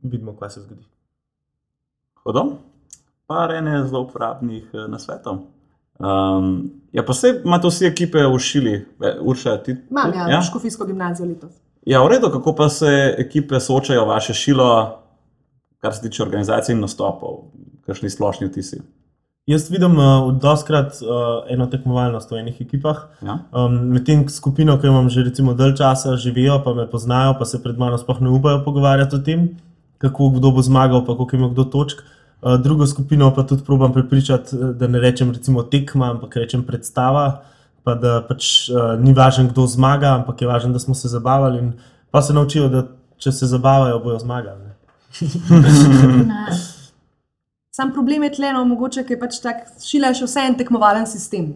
vidimo, 0.04 0.36
kaj 0.36 0.50
se 0.50 0.62
zgodi. 0.62 0.84
Hodom? 2.24 2.56
Par 3.27 3.51
ene 3.51 3.83
zelo 3.88 4.05
uporabnih 4.05 4.69
eh, 4.73 4.88
nasvetov. 4.88 5.39
Um, 5.99 6.71
ja, 6.91 7.03
pa 7.03 7.13
se 7.13 7.41
imate 7.45 7.67
vsi 7.67 7.85
ekipe 7.88 8.19
v 8.19 8.39
šili, 8.39 8.73
E, 9.01 9.13
Urša, 9.21 9.57
ti? 9.63 9.75
Imam 9.89 10.11
ja, 10.13 10.27
ja? 10.29 10.41
škofijsko 10.41 10.85
gimnazijo 10.85 11.27
letos. 11.27 11.53
Ja, 11.85 12.01
v 12.03 12.09
redu, 12.11 12.29
kako 12.33 12.55
pa 12.55 12.69
se 12.69 13.15
ekipe 13.17 13.59
soočajo 13.59 14.05
vaše 14.05 14.33
šilo, 14.33 14.99
kar 15.79 15.93
se 15.93 16.01
tiče 16.01 16.23
organizacije 16.23 16.73
in 16.73 16.81
nastopov, 16.81 17.45
kakšni 17.85 18.09
splošni 18.09 18.47
vtisi? 18.47 18.81
Jaz 19.47 19.69
vidim 19.69 19.97
uh, 19.97 20.33
doskrat 20.41 20.97
uh, 21.01 21.45
eno 21.53 21.67
tekmovalnost 21.69 22.31
v 22.31 22.41
enih 22.41 22.61
ekipah. 22.61 23.03
Ja? 23.21 23.38
Um, 23.53 23.77
Medtem 23.93 24.25
skupino, 24.29 24.79
ki 24.81 24.88
jo 24.88 24.91
imam 24.91 25.09
že 25.09 25.23
recimo 25.23 25.53
dalj 25.53 25.75
časa, 25.77 26.17
živijo, 26.17 26.57
pa 26.65 26.73
me 26.73 26.89
poznajo, 26.89 27.35
pa 27.39 27.45
se 27.45 27.61
pred 27.63 27.77
mano 27.77 27.97
sploh 27.97 28.21
ne 28.21 28.29
upajo 28.29 28.63
pogovarjati 28.65 29.15
o 29.15 29.19
tem, 29.19 29.47
kako 30.01 30.29
kdo 30.39 30.51
bo 30.51 30.61
zmagal, 30.65 31.05
pa 31.05 31.15
koliko 31.15 31.35
ima 31.35 31.49
kdo 31.53 31.63
točk. 31.63 32.01
Uh, 32.01 32.14
drugo 32.41 32.88
skupino 32.88 33.34
pa 33.36 33.43
tudi 33.43 33.63
probam 33.65 33.93
prepričati, 33.93 34.56
eh, 34.56 34.74
da 34.74 34.88
ne 34.88 35.00
rečem 35.00 35.32
recimo 35.32 35.63
tekma, 35.63 36.12
ampak 36.12 36.36
rečem 36.36 36.63
predstava, 36.63 37.41
pa 37.84 37.95
da 37.95 38.21
pač 38.28 38.69
uh, 38.69 38.95
ni 39.00 39.13
važno, 39.13 39.45
kdo 39.50 39.67
zmaga, 39.69 40.15
ampak 40.15 40.41
je 40.41 40.48
važno, 40.48 40.74
da 40.74 40.80
smo 40.80 40.95
se 40.95 41.08
zabavali 41.08 41.60
in 41.60 41.74
pa 42.12 42.21
se 42.21 42.34
naučijo, 42.34 42.69
da 42.69 42.88
če 43.17 43.32
se 43.32 43.45
zabavajo, 43.45 44.00
bojo 44.00 44.19
zmagali. 44.19 44.74
Sam 47.75 47.93
problem 47.93 48.23
je 48.23 48.31
tleno, 48.31 48.61
mogoče, 48.65 49.01
ker 49.03 49.17
pač 49.19 49.41
tak 49.43 49.65
šila 49.83 50.13
je 50.13 50.21
še 50.21 50.27
vse 50.29 50.43
en 50.47 50.53
tekmovalen 50.55 51.07
sistem. 51.11 51.49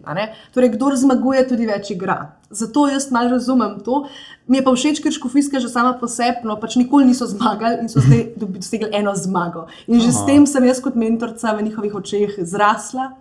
Torej, 0.52 0.74
kdo 0.74 0.90
zmaguje, 1.00 1.46
tudi 1.48 1.64
več 1.64 1.94
igra. 1.94 2.34
Zato 2.52 2.82
jaz 2.90 3.06
malo 3.14 3.30
razumem 3.32 3.78
to. 3.86 4.02
Mi 4.44 4.58
je 4.58 4.64
pa 4.66 4.74
všeč, 4.74 5.00
ker 5.00 5.14
škofijska 5.16 5.62
že 5.64 5.70
sama 5.72 5.94
po 5.96 6.10
sebi, 6.12 6.44
no 6.44 6.58
pač 6.60 6.76
nikoli 6.76 7.06
niso 7.08 7.24
zmagali 7.30 7.78
in 7.80 7.88
so 7.88 8.02
zdaj 8.04 8.20
dosegli 8.42 8.90
eno 8.98 9.14
zmago. 9.16 9.64
In 9.88 9.96
že 9.96 10.10
s 10.12 10.20
Aha. 10.20 10.26
tem 10.28 10.44
sem 10.50 10.66
jaz 10.68 10.82
kot 10.84 10.98
mentorica 11.00 11.54
v 11.56 11.64
njihovih 11.70 11.96
očeh 12.02 12.36
zrasla. 12.44 13.14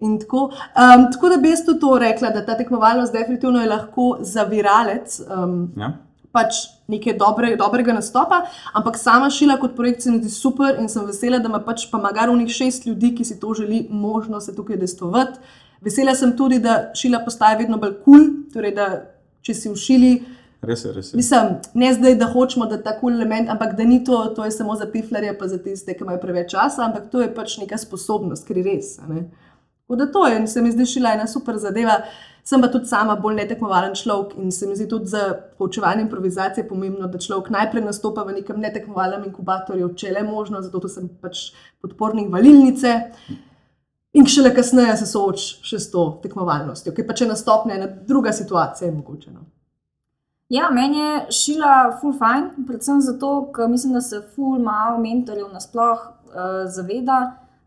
In 0.00 0.16
tako. 0.22 0.46
Um, 0.72 1.10
tako 1.12 1.34
da 1.34 1.36
bi 1.44 1.52
jaz 1.52 1.60
tudi 1.66 1.82
to 1.84 1.92
rekla, 2.00 2.32
da 2.32 2.40
ta 2.46 2.56
tekmovalnost 2.56 3.12
definitivno 3.12 3.60
je 3.60 3.68
lahko 3.68 4.08
zaviralec. 4.24 5.20
Um, 5.28 5.68
Ja? 5.76 5.92
Pač 6.32 6.66
nekaj 6.92 7.16
dobre, 7.20 7.54
dobrega 7.56 7.94
nastopa, 7.96 8.42
ampak 8.74 8.98
sama 9.00 9.30
šila 9.30 9.58
kot 9.60 9.76
projekt 9.76 10.02
se 10.02 10.10
mi 10.10 10.20
zdi 10.22 10.30
super 10.32 10.78
in 10.80 10.88
sem 10.88 11.06
vesela, 11.06 11.38
da 11.38 11.50
ima 11.52 11.60
pač 11.64 11.86
pa 11.90 12.00
magarovnih 12.00 12.50
šest 12.52 12.86
ljudi, 12.86 13.14
ki 13.16 13.24
si 13.24 13.38
to 13.40 13.54
želi, 13.54 13.86
možnost 13.90 14.50
se 14.50 14.56
tukaj 14.56 14.80
destovati. 14.80 15.40
Vesela 15.82 16.14
sem 16.14 16.36
tudi, 16.36 16.60
da 16.62 16.92
šila 16.94 17.24
postaja 17.24 17.58
vedno 17.58 17.78
bolj 17.78 17.98
kul, 18.04 18.18
cool, 18.18 18.30
torej 18.54 18.74
da 18.76 18.88
če 19.42 19.54
si 19.58 19.70
v 19.70 19.78
šili. 19.78 20.12
Res 20.62 20.84
je, 20.86 20.92
res 20.94 21.08
je. 21.10 21.18
Mislim, 21.18 21.56
ne 21.74 21.88
zdaj, 21.94 22.14
da 22.20 22.28
hočemo, 22.30 22.68
da 22.70 22.78
je 22.78 22.84
ta 22.84 22.92
kul 22.94 23.10
cool 23.10 23.18
element, 23.18 23.50
ampak 23.50 23.74
da 23.78 23.84
ni 23.84 23.98
to, 24.06 24.20
to 24.36 24.46
je 24.46 24.54
samo 24.54 24.76
za 24.78 24.86
piflarje, 24.86 25.32
pa 25.38 25.48
za 25.50 25.58
tiste, 25.58 25.96
ki 25.96 26.06
imajo 26.06 26.20
preveč 26.22 26.52
časa, 26.54 26.84
ampak 26.86 27.08
to 27.10 27.24
je 27.24 27.32
pač 27.34 27.56
neka 27.58 27.80
sposobnost, 27.82 28.46
ker 28.46 28.60
je 28.62 28.68
res. 28.68 28.92
Tako 29.02 29.98
da 29.98 30.06
to 30.12 30.22
je, 30.28 30.36
in 30.38 30.46
se 30.48 30.62
mi 30.62 30.70
zdi 30.70 30.86
šila 30.86 31.16
ena 31.18 31.26
super 31.26 31.58
zadeva. 31.58 32.04
Sem 32.44 32.60
pa 32.60 32.66
tudi 32.68 32.90
sama 32.90 33.14
bolj 33.22 33.36
netekmovalen 33.38 33.94
človek 33.94 34.34
in 34.42 34.50
se 34.50 34.66
mi 34.66 34.74
zdi 34.74 34.88
tudi 34.90 35.06
za 35.06 35.28
poučevanje 35.58 36.02
improvizacije 36.02 36.66
pomembno, 36.68 37.06
da 37.06 37.18
človek 37.18 37.52
najprej 37.54 37.84
nastopa 37.84 38.24
v 38.26 38.34
nekem 38.40 38.58
netekmovalnem 38.60 39.28
inkubatorju, 39.28 39.92
če 39.94 40.10
le 40.16 40.24
možno, 40.26 40.62
zato 40.62 40.90
sem 40.90 41.06
pač 41.22 41.52
podpornik 41.80 42.32
valilnice. 42.32 42.96
In 44.12 44.26
šele 44.28 44.50
kasneje 44.54 44.96
se 45.00 45.06
sooči 45.08 45.62
še 45.64 45.78
s 45.80 45.90
to 45.94 46.02
tekmovalnostjo, 46.24 46.92
ki 46.92 47.06
pa 47.06 47.14
če 47.16 47.30
nastopne 47.30 47.78
ena 47.78 47.86
druga 47.88 48.34
situacija, 48.34 48.90
je 48.90 48.96
mogoče. 48.96 49.30
No. 49.32 49.46
Ja, 50.52 50.66
meni 50.74 50.98
je 50.98 51.12
šila 51.32 51.76
full 52.00 52.18
fajn, 52.18 52.50
predvsem 52.66 53.00
zato, 53.00 53.30
ker 53.54 53.70
mislim, 53.72 53.94
da 53.96 54.02
se 54.04 54.20
full 54.34 54.58
malo 54.60 54.98
mentorjev 55.00 55.46
nasploh 55.54 56.02
uh, 56.02 56.50
zaveda, 56.68 57.20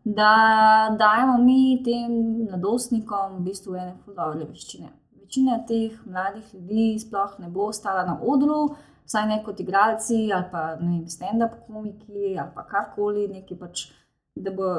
da 0.05 0.95
dajemo 0.99 1.37
mi 1.43 1.81
tem 1.83 2.11
mladostnikom 2.45 3.39
v 3.39 3.43
bistvu 3.49 3.75
ene 3.75 3.95
dobre 4.05 4.45
veščine. 4.45 4.91
Večina 5.17 5.57
teh 5.65 5.97
mladih 6.05 6.53
ljudi 6.53 6.99
sploh 7.01 7.39
ne 7.41 7.49
bo 7.49 7.71
stala 7.73 8.05
na 8.05 8.19
odru, 8.21 8.75
vsaj 9.05 9.25
ne 9.27 9.39
kot 9.43 9.59
igralci 9.59 10.29
ali 10.33 10.45
pa 10.51 10.77
stand-up 11.09 11.57
komiki 11.65 12.37
ali 12.37 12.51
pa 12.55 12.67
karkoli, 12.69 13.27
neki 13.27 13.57
pač. 13.57 13.89
Da 14.35 14.51
bo 14.51 14.69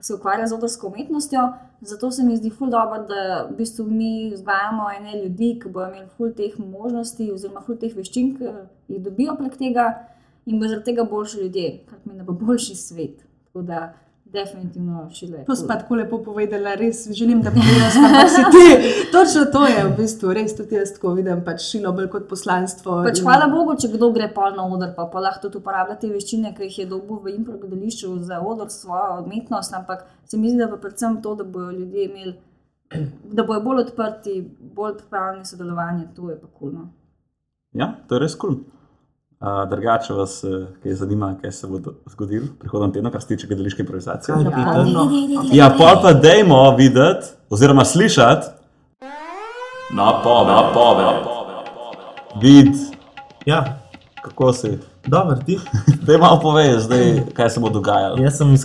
se 0.00 0.14
ukvarjal 0.14 0.48
z 0.48 0.54
odrsko 0.56 0.88
umetnostjo, 0.88 1.40
zato 1.80 2.10
se 2.10 2.24
mi 2.24 2.36
zdi 2.36 2.50
ful 2.50 2.70
dobro, 2.72 3.02
da 3.06 3.46
v 3.50 3.56
bistvu 3.58 3.84
mi 3.86 4.30
vzgajamo 4.32 4.86
ene 4.96 5.18
ljudi, 5.24 5.58
ki 5.62 5.68
bodo 5.68 5.90
imeli 5.90 6.08
ful 6.16 6.32
teh 6.32 6.54
možnosti, 6.58 7.28
oziroma 7.32 7.60
ful 7.60 7.76
teh 7.76 7.92
veščin, 7.94 8.30
ki 8.38 8.54
jih 8.88 9.02
dobijo 9.04 9.36
prek 9.36 9.58
tega, 9.60 9.90
in 10.46 10.58
bo 10.58 10.66
zaradi 10.66 10.88
tega 10.88 11.04
boljši 11.04 11.42
ljudje, 11.42 11.66
kar 11.90 12.00
pomeni, 12.00 12.22
da 12.22 12.24
bo 12.24 12.38
boljši 12.40 12.76
svet. 12.76 13.20
Tako 13.44 13.66
da, 13.68 13.82
definitivno 14.32 15.10
šile. 15.10 15.44
To 15.44 15.56
si 15.56 15.66
pa 15.68 15.76
tako 15.78 15.94
lepo 15.94 16.18
povedala, 16.24 16.74
res 16.74 17.04
želim, 17.12 17.42
da 17.42 17.50
bi 17.50 17.60
bilo 17.60 17.86
vse 18.24 18.42
ti. 18.54 18.66
Točno 19.14 19.44
to 19.52 19.66
je 19.66 19.84
v 19.84 19.96
bistvu, 19.96 20.32
res 20.32 20.56
tudi 20.56 20.78
jaz 20.78 20.94
tako 20.96 21.12
vidim, 21.18 21.42
pač 21.44 21.66
šilo 21.70 21.92
bolj 21.92 22.08
kot 22.14 22.28
poslanstvo. 22.30 23.02
Pač 23.04 23.20
in- 23.20 23.26
hvala 23.26 23.48
Bogu, 23.52 23.76
če 23.80 23.92
kdo 23.92 24.10
gre 24.16 24.30
pol 24.34 24.56
na 24.56 24.66
oder, 24.66 24.94
pa, 24.96 25.06
pa 25.12 25.20
lahko 25.20 25.46
tudi 25.46 25.60
uporablja 25.60 25.98
te 26.00 26.10
veščine, 26.12 26.54
ki 26.56 26.68
jih 26.70 26.78
je 26.82 26.86
dobil 26.94 27.20
v 27.24 27.36
improvizacijo 27.36 28.16
za 28.24 28.40
odor, 28.40 28.70
svojo 28.72 29.22
umetnost. 29.26 29.74
Ampak 29.74 30.06
se 30.24 30.40
mi 30.40 30.50
zdi, 30.50 30.62
da 30.64 30.68
pa 30.72 30.80
predvsem 30.80 31.20
to, 31.22 31.34
da 31.34 31.44
bodo 31.44 31.70
ljudje 31.70 32.04
imeli, 32.08 32.34
da 33.36 33.44
bodo 33.44 33.60
bolj 33.68 33.86
odprti, 33.86 34.38
bolj 34.60 34.96
pripravljeni 35.02 35.44
sodelovanje, 35.44 36.08
to 36.16 36.30
je 36.30 36.40
pa 36.40 36.46
kulno. 36.58 36.88
Ja, 37.72 37.94
to 38.08 38.16
je 38.16 38.24
res 38.26 38.34
kul. 38.36 38.56
Cool. 38.56 38.81
Uh, 39.42 39.70
drugače 39.70 40.14
vas, 40.14 40.44
eh, 40.44 40.66
kaj 40.82 40.92
zanima, 40.94 41.34
kaj 41.40 41.52
se 41.52 41.66
bo 41.66 41.78
zgodilo 42.06 42.46
prihodnji 42.58 42.92
teden, 42.92 43.10
kar 43.10 43.20
se 43.22 43.26
tiče 43.28 43.46
gledališke 43.46 43.82
improvizacije. 43.82 44.34
Peter? 44.44 44.86
no. 44.86 45.10
Ja, 45.52 45.74
pol 45.78 46.02
pa 46.02 46.12
dejmo 46.12 46.76
videti, 46.76 47.26
oziroma 47.50 47.84
slišati. 47.84 48.46
Napove, 49.92 50.52
napove. 50.52 51.04
Vid, 52.42 52.68
Ja, 53.46 53.64
kako 54.22 54.52
si. 54.52 54.78
dobro, 55.06 55.36
ti. 55.46 55.58
Te 56.06 56.18
malo 56.18 56.40
povej, 56.40 56.80
zdaj, 56.80 57.22
kaj 57.34 57.50
se 57.50 57.60
bo 57.60 57.68
dogajalo. 57.70 58.18
Jaz 58.22 58.36
sem 58.38 58.54
iz 58.54 58.64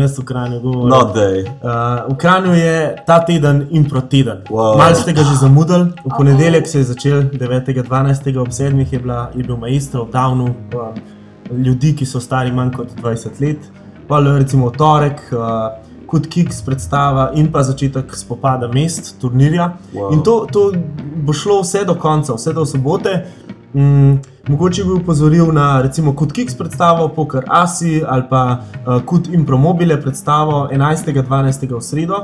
jaz 0.00 0.18
v 0.18 0.24
Kranju 0.24 0.60
govoril. 0.60 0.88
No, 0.90 1.12
dej. 1.14 1.44
Uh, 1.62 2.10
v 2.10 2.16
Kranju 2.18 2.54
je 2.54 2.96
ta 3.06 3.20
teden 3.24 3.66
impro 3.70 4.00
teden. 4.00 4.42
Wow. 4.50 4.78
Malo 4.78 4.94
ste 4.94 5.12
ga 5.12 5.22
že 5.22 5.36
zamudili. 5.36 5.92
V 6.04 6.10
ponedeljek 6.16 6.66
se 6.68 6.78
je 6.78 6.84
začel, 6.84 7.22
9.12. 7.22 8.38
ob 8.40 8.48
7. 8.48 8.92
je, 8.92 8.98
bila, 8.98 9.30
je 9.34 9.44
bil 9.44 9.56
maestro 9.56 10.04
v 10.04 10.10
Downu, 10.10 10.48
um, 10.74 10.98
ljudi, 11.64 11.94
ki 11.96 12.06
so 12.06 12.20
stari 12.20 12.52
manj 12.52 12.74
kot 12.74 12.90
20 12.98 13.40
let. 13.40 13.70
Pa 14.08 14.18
recimo 14.18 14.68
v 14.68 14.76
torek, 14.76 15.22
uh, 15.30 15.78
kot 16.06 16.26
Kiks 16.26 16.64
predstava 16.66 17.30
in 17.34 17.52
pa 17.52 17.62
začetek 17.62 18.10
spopada 18.16 18.68
mest, 18.68 19.20
turnirja. 19.20 19.76
Wow. 19.94 20.12
In 20.12 20.22
to, 20.26 20.46
to 20.52 20.72
bo 21.22 21.32
šlo 21.32 21.62
vse 21.62 21.86
do 21.86 21.94
konca, 21.94 22.34
vse 22.34 22.52
do 22.52 22.66
sobote. 22.66 23.20
Mm, 23.72 24.18
mogoče 24.48 24.84
bi 24.84 24.90
upozoril 24.90 25.52
na 25.52 25.82
recimo 25.82 26.16
Kut 26.16 26.32
Kiks 26.32 26.54
predstavo, 26.54 27.08
Poker 27.08 27.44
Asi 27.46 28.02
ali 28.08 28.22
pa 28.30 28.58
uh, 28.86 29.02
Kut 29.06 29.28
Impromobile 29.32 30.00
predstavo 30.00 30.68
11.12. 30.72 31.76
v 31.76 31.80
sredo. 31.80 32.14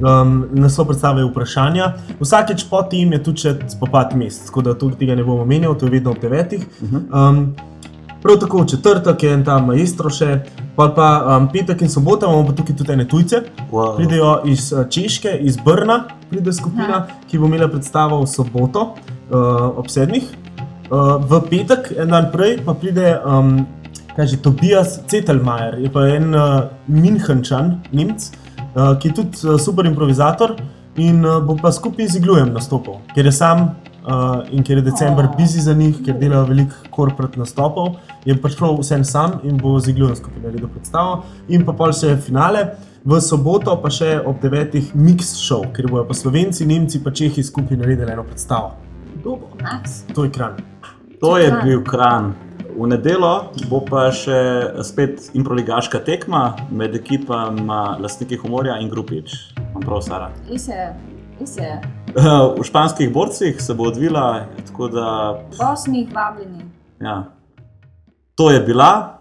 Um, 0.00 0.48
Naslov 0.52 0.86
predstave 0.86 1.20
je 1.20 1.28
vprašanja. 1.28 1.92
Vsakeč 2.20 2.66
po 2.70 2.82
tem 2.82 3.12
je 3.12 3.22
tudi 3.22 3.54
spopad 3.68 4.16
mest, 4.16 4.46
tako 4.46 4.62
da 4.62 4.74
tega 4.74 5.14
ne 5.14 5.24
bom 5.24 5.40
omenjal, 5.40 5.74
to 5.78 5.86
je 5.86 5.90
vedno 5.90 6.10
ob 6.10 6.18
devetih. 6.18 6.66
Um, 6.82 7.54
prav 8.22 8.38
tako 8.40 8.62
v 8.62 8.66
četrtek 8.66 9.22
je 9.22 9.32
en 9.32 9.44
ta 9.44 9.58
maestro 9.62 10.10
še, 10.10 10.40
pa, 10.76 10.88
pa 10.96 11.36
um, 11.36 11.48
petek 11.52 11.82
in 11.82 11.88
sobota 11.88 12.26
imamo 12.26 12.48
pa 12.48 12.56
tukaj 12.58 12.76
tudi 12.76 12.92
ene 12.92 13.06
tujce. 13.08 13.44
Wow. 13.70 13.96
Pridejo 13.96 14.40
iz 14.50 14.72
eh, 14.72 14.86
Češke, 14.90 15.38
iz 15.40 15.56
Brna, 15.56 16.04
pride 16.30 16.52
skupina, 16.52 17.04
ki 17.30 17.38
bo 17.38 17.46
imela 17.46 17.68
predstavo 17.70 18.22
v 18.24 18.26
soboto 18.26 18.94
uh, 19.30 19.78
ob 19.78 19.92
sedmih. 19.92 20.43
Uh, 20.90 21.16
v 21.24 21.40
petek, 21.48 21.94
en 21.96 22.12
dan 22.12 22.28
prej, 22.32 22.58
pa 22.64 22.74
pride 22.76 23.16
um, 23.24 23.64
kaže, 24.16 24.36
Tobias 24.36 25.00
Cetelmajer, 25.08 25.78
je 25.80 25.90
pa 25.90 26.04
en 26.12 26.34
uh, 26.36 26.42
Münchenčan, 26.88 27.78
Nemc, 27.92 28.28
uh, 28.76 28.92
ki 29.00 29.08
je 29.08 29.14
tudi 29.14 29.46
uh, 29.48 29.56
super 29.56 29.88
improvizator 29.88 30.56
in 31.00 31.24
uh, 31.24 31.40
bo 31.40 31.56
pa 31.56 31.72
skupaj 31.72 32.12
z 32.12 32.20
Iglujem 32.20 32.52
nastopil, 32.52 33.00
ker 33.14 33.24
je 33.24 33.32
sam 33.32 33.64
uh, 34.04 34.44
in 34.52 34.62
ker 34.62 34.76
je 34.76 34.82
december 34.82 35.28
busy 35.38 35.64
za 35.64 35.74
njih, 35.74 35.96
ker 36.04 36.18
delajo 36.20 36.44
veliko 36.52 36.76
korporat 36.90 37.36
nastopov, 37.40 37.96
je 38.24 38.36
pač 38.36 38.58
šel 38.58 38.76
vsem 38.82 39.04
sam 39.04 39.38
in 39.42 39.56
bo 39.56 39.78
z 39.80 39.94
Iglujem 39.94 40.20
skupaj 40.20 40.44
naredil 40.44 40.68
predstavo. 40.68 41.22
In 41.48 41.64
pa 41.64 41.72
pol 41.72 41.96
še 41.96 42.16
finale. 42.20 42.74
V 43.04 43.18
soboto 43.20 43.74
pa 43.82 43.90
še 43.92 44.14
ob 44.24 44.40
9. 44.40 44.78
mix 44.96 45.34
show, 45.36 45.60
ker 45.76 45.90
bojo 45.92 46.06
pa 46.08 46.16
Slovenci, 46.16 46.64
Nemci 46.64 47.02
pa 47.04 47.12
Čehi 47.12 47.44
skupaj 47.44 47.76
naredili 47.76 48.16
eno 48.16 48.24
predstavo. 48.24 48.72
Nice. 49.60 50.08
To 50.16 50.24
je 50.24 50.32
kran. 50.32 50.73
To 51.24 51.38
je 51.38 51.52
bil 51.64 51.84
kran. 51.84 52.34
V 52.76 52.84
nedelo 52.84 53.48
bo 53.70 53.78
pa 53.80 54.10
še 54.12 54.36
spet 54.84 55.30
improligaška 55.32 56.02
tekma 56.04 56.52
med 56.68 56.92
ekipama 56.98 57.96
Lastniki 57.96 58.36
humorja 58.36 58.74
in 58.82 58.90
Grupič. 58.92 59.32
Imam 59.70 59.86
prav, 59.86 60.02
Sara. 60.04 60.26
Je, 60.50 60.58
res 61.40 61.54
je. 61.56 61.70
V 62.60 62.66
španskih 62.68 63.08
borcih 63.08 63.56
se 63.56 63.72
bo 63.74 63.88
odvila, 63.88 64.44
tako 64.66 64.88
da 64.92 65.06
Osmih 65.72 66.12
vabljeni. 66.12 66.66
ja. 67.00 67.24
to 68.34 68.50
je 68.50 68.60
bila 68.60 69.18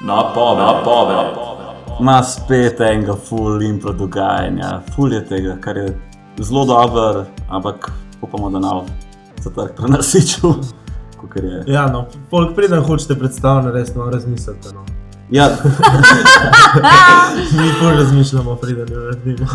napove, 0.00 0.62
napove. 0.64 1.14
ima 2.00 2.22
spet 2.22 2.80
enega 2.80 3.14
full 3.14 3.62
impro 3.62 3.92
dogajanja, 3.92 4.80
full 4.94 5.12
je 5.12 5.20
tega, 5.28 5.58
kar 5.60 5.76
je 5.76 5.92
zelo 6.40 6.64
dobro, 6.64 7.26
ampak 7.50 7.92
upamo, 8.22 8.50
da 8.50 8.58
nam 8.58 8.86
za 9.42 9.50
trg 9.50 9.76
prenasičil. 9.76 10.54
Ja, 11.66 11.86
no, 11.86 12.06
polk 12.30 12.54
preden 12.56 12.82
hočete 12.82 13.14
predstavljati, 13.14 13.78
resno 13.78 14.10
razmislite. 14.10 14.68
No. 14.74 14.84
Ja, 15.30 15.48
Mi 17.52 17.72
bolj 17.82 17.96
razmišljamo, 17.96 18.56
preden 18.56 18.86
jo 18.92 19.00
naredimo. 19.00 19.46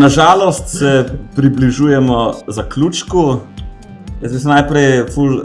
Nažalost 0.00 0.78
se 0.78 1.04
približujemo 1.36 2.34
zaključku. 2.48 3.36
Jaz 4.22 4.32
bi 4.32 4.38
se 4.38 4.48
najprej 4.48 5.06
ful 5.14 5.36
uh, 5.36 5.42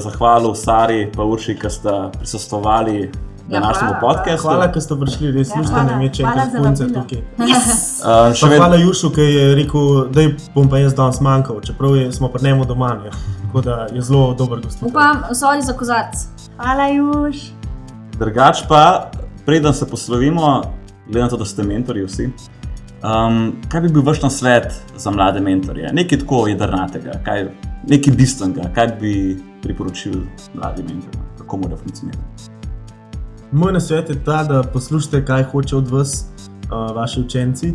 zahvalil 0.00 0.54
Sari 0.54 1.02
in 1.02 1.20
Urši, 1.20 1.58
ki 1.60 1.70
sta 1.70 2.10
prisostovali 2.18 3.10
današnjemu 3.48 3.92
hvala, 3.92 4.14
podkastu. 4.16 4.48
Hvala, 4.48 4.72
ker 4.72 4.82
ste 4.82 4.96
prišli, 5.00 5.32
res 5.32 5.48
Ja, 5.48 5.62
hvala. 5.62 5.96
meče 5.96 6.22
Hvala 6.22 6.42
enkrat 6.42 6.52
za 6.52 6.62
punce 6.62 6.88
tukaj. 6.94 7.20
Še 8.38 8.40
Pa 8.40 8.48
vedno, 8.48 8.64
hvala 8.64 8.76
Jušu, 8.76 9.10
ki 9.14 9.20
je 9.20 9.54
rekel, 9.54 9.90
da 10.12 10.20
bom 10.54 10.68
pa 10.70 10.78
jaz 10.78 10.94
danes 10.94 11.20
manjkal, 11.20 11.60
čeprav 11.60 11.96
je, 11.96 12.12
smo 12.12 12.28
pri 12.28 12.44
njemu 12.48 12.64
doma. 12.64 12.94
Ne. 13.04 13.10
Tako 13.46 13.60
da 13.60 13.86
je 13.92 14.02
zelo 14.02 14.34
dober 14.38 14.60
gost. 14.60 14.82
Upam, 14.82 15.22
sodi 15.34 15.62
za 15.62 15.72
kozarc. 15.72 16.26
Hvala, 16.56 16.88
Juž. 16.88 17.36
drugač 18.18 18.62
pa, 18.68 19.10
preden 19.46 19.74
se 19.74 19.86
poslovimo, 19.90 20.62
glede 21.06 21.22
na 21.22 21.28
to, 21.28 21.36
da 21.36 21.44
ste 21.44 21.62
mentori 21.62 22.04
vsi. 22.04 22.30
Um, 23.04 23.56
kaj 23.68 23.80
bi 23.80 23.88
bil 23.92 24.02
vaš 24.02 24.22
nasvet 24.22 24.72
za 24.96 25.10
mlade 25.10 25.40
mentorje? 25.40 25.90
Nekaj 25.92 26.22
tako 26.22 26.46
jedrnatega, 26.48 27.18
kaj, 27.24 27.48
nekaj 27.90 28.14
bistvenega, 28.16 28.70
kaj 28.74 28.96
bi 29.00 29.36
priporočili 29.62 30.22
mladim 30.54 30.86
mentorjem, 30.88 31.26
kako 31.38 31.56
mora 31.56 31.76
funkcionirati. 31.76 32.53
Moj 33.54 33.72
nasvet 33.72 34.08
je 34.10 34.24
ta, 34.24 34.44
da 34.44 34.62
poslušate, 34.62 35.24
kaj 35.24 35.42
hoče 35.42 35.76
od 35.76 35.88
vas 35.88 36.24
uh, 36.24 36.96
vaši 36.96 37.20
učenci. 37.20 37.74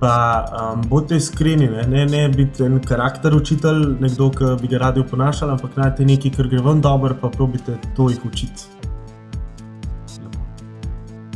Pa 0.00 0.44
um, 0.44 0.82
bodite 0.88 1.16
iskreni, 1.16 1.68
ne, 1.68 1.82
ne, 1.88 2.06
ne 2.06 2.28
biti 2.28 2.62
en 2.62 2.80
karakter 2.84 3.34
učitelj, 3.34 3.86
nekdo, 4.00 4.28
ki 4.30 4.44
bi 4.60 4.68
ga 4.68 4.78
radi 4.78 5.00
oponašali, 5.00 5.52
ampak 5.52 5.76
najte 5.76 6.04
nekaj, 6.04 6.34
kar 6.36 6.48
gre 6.48 6.60
vam 6.60 6.80
dobro, 6.80 7.16
pa 7.20 7.30
probite 7.32 7.78
to 7.96 8.10
jih 8.10 8.20
učiti. 8.26 8.68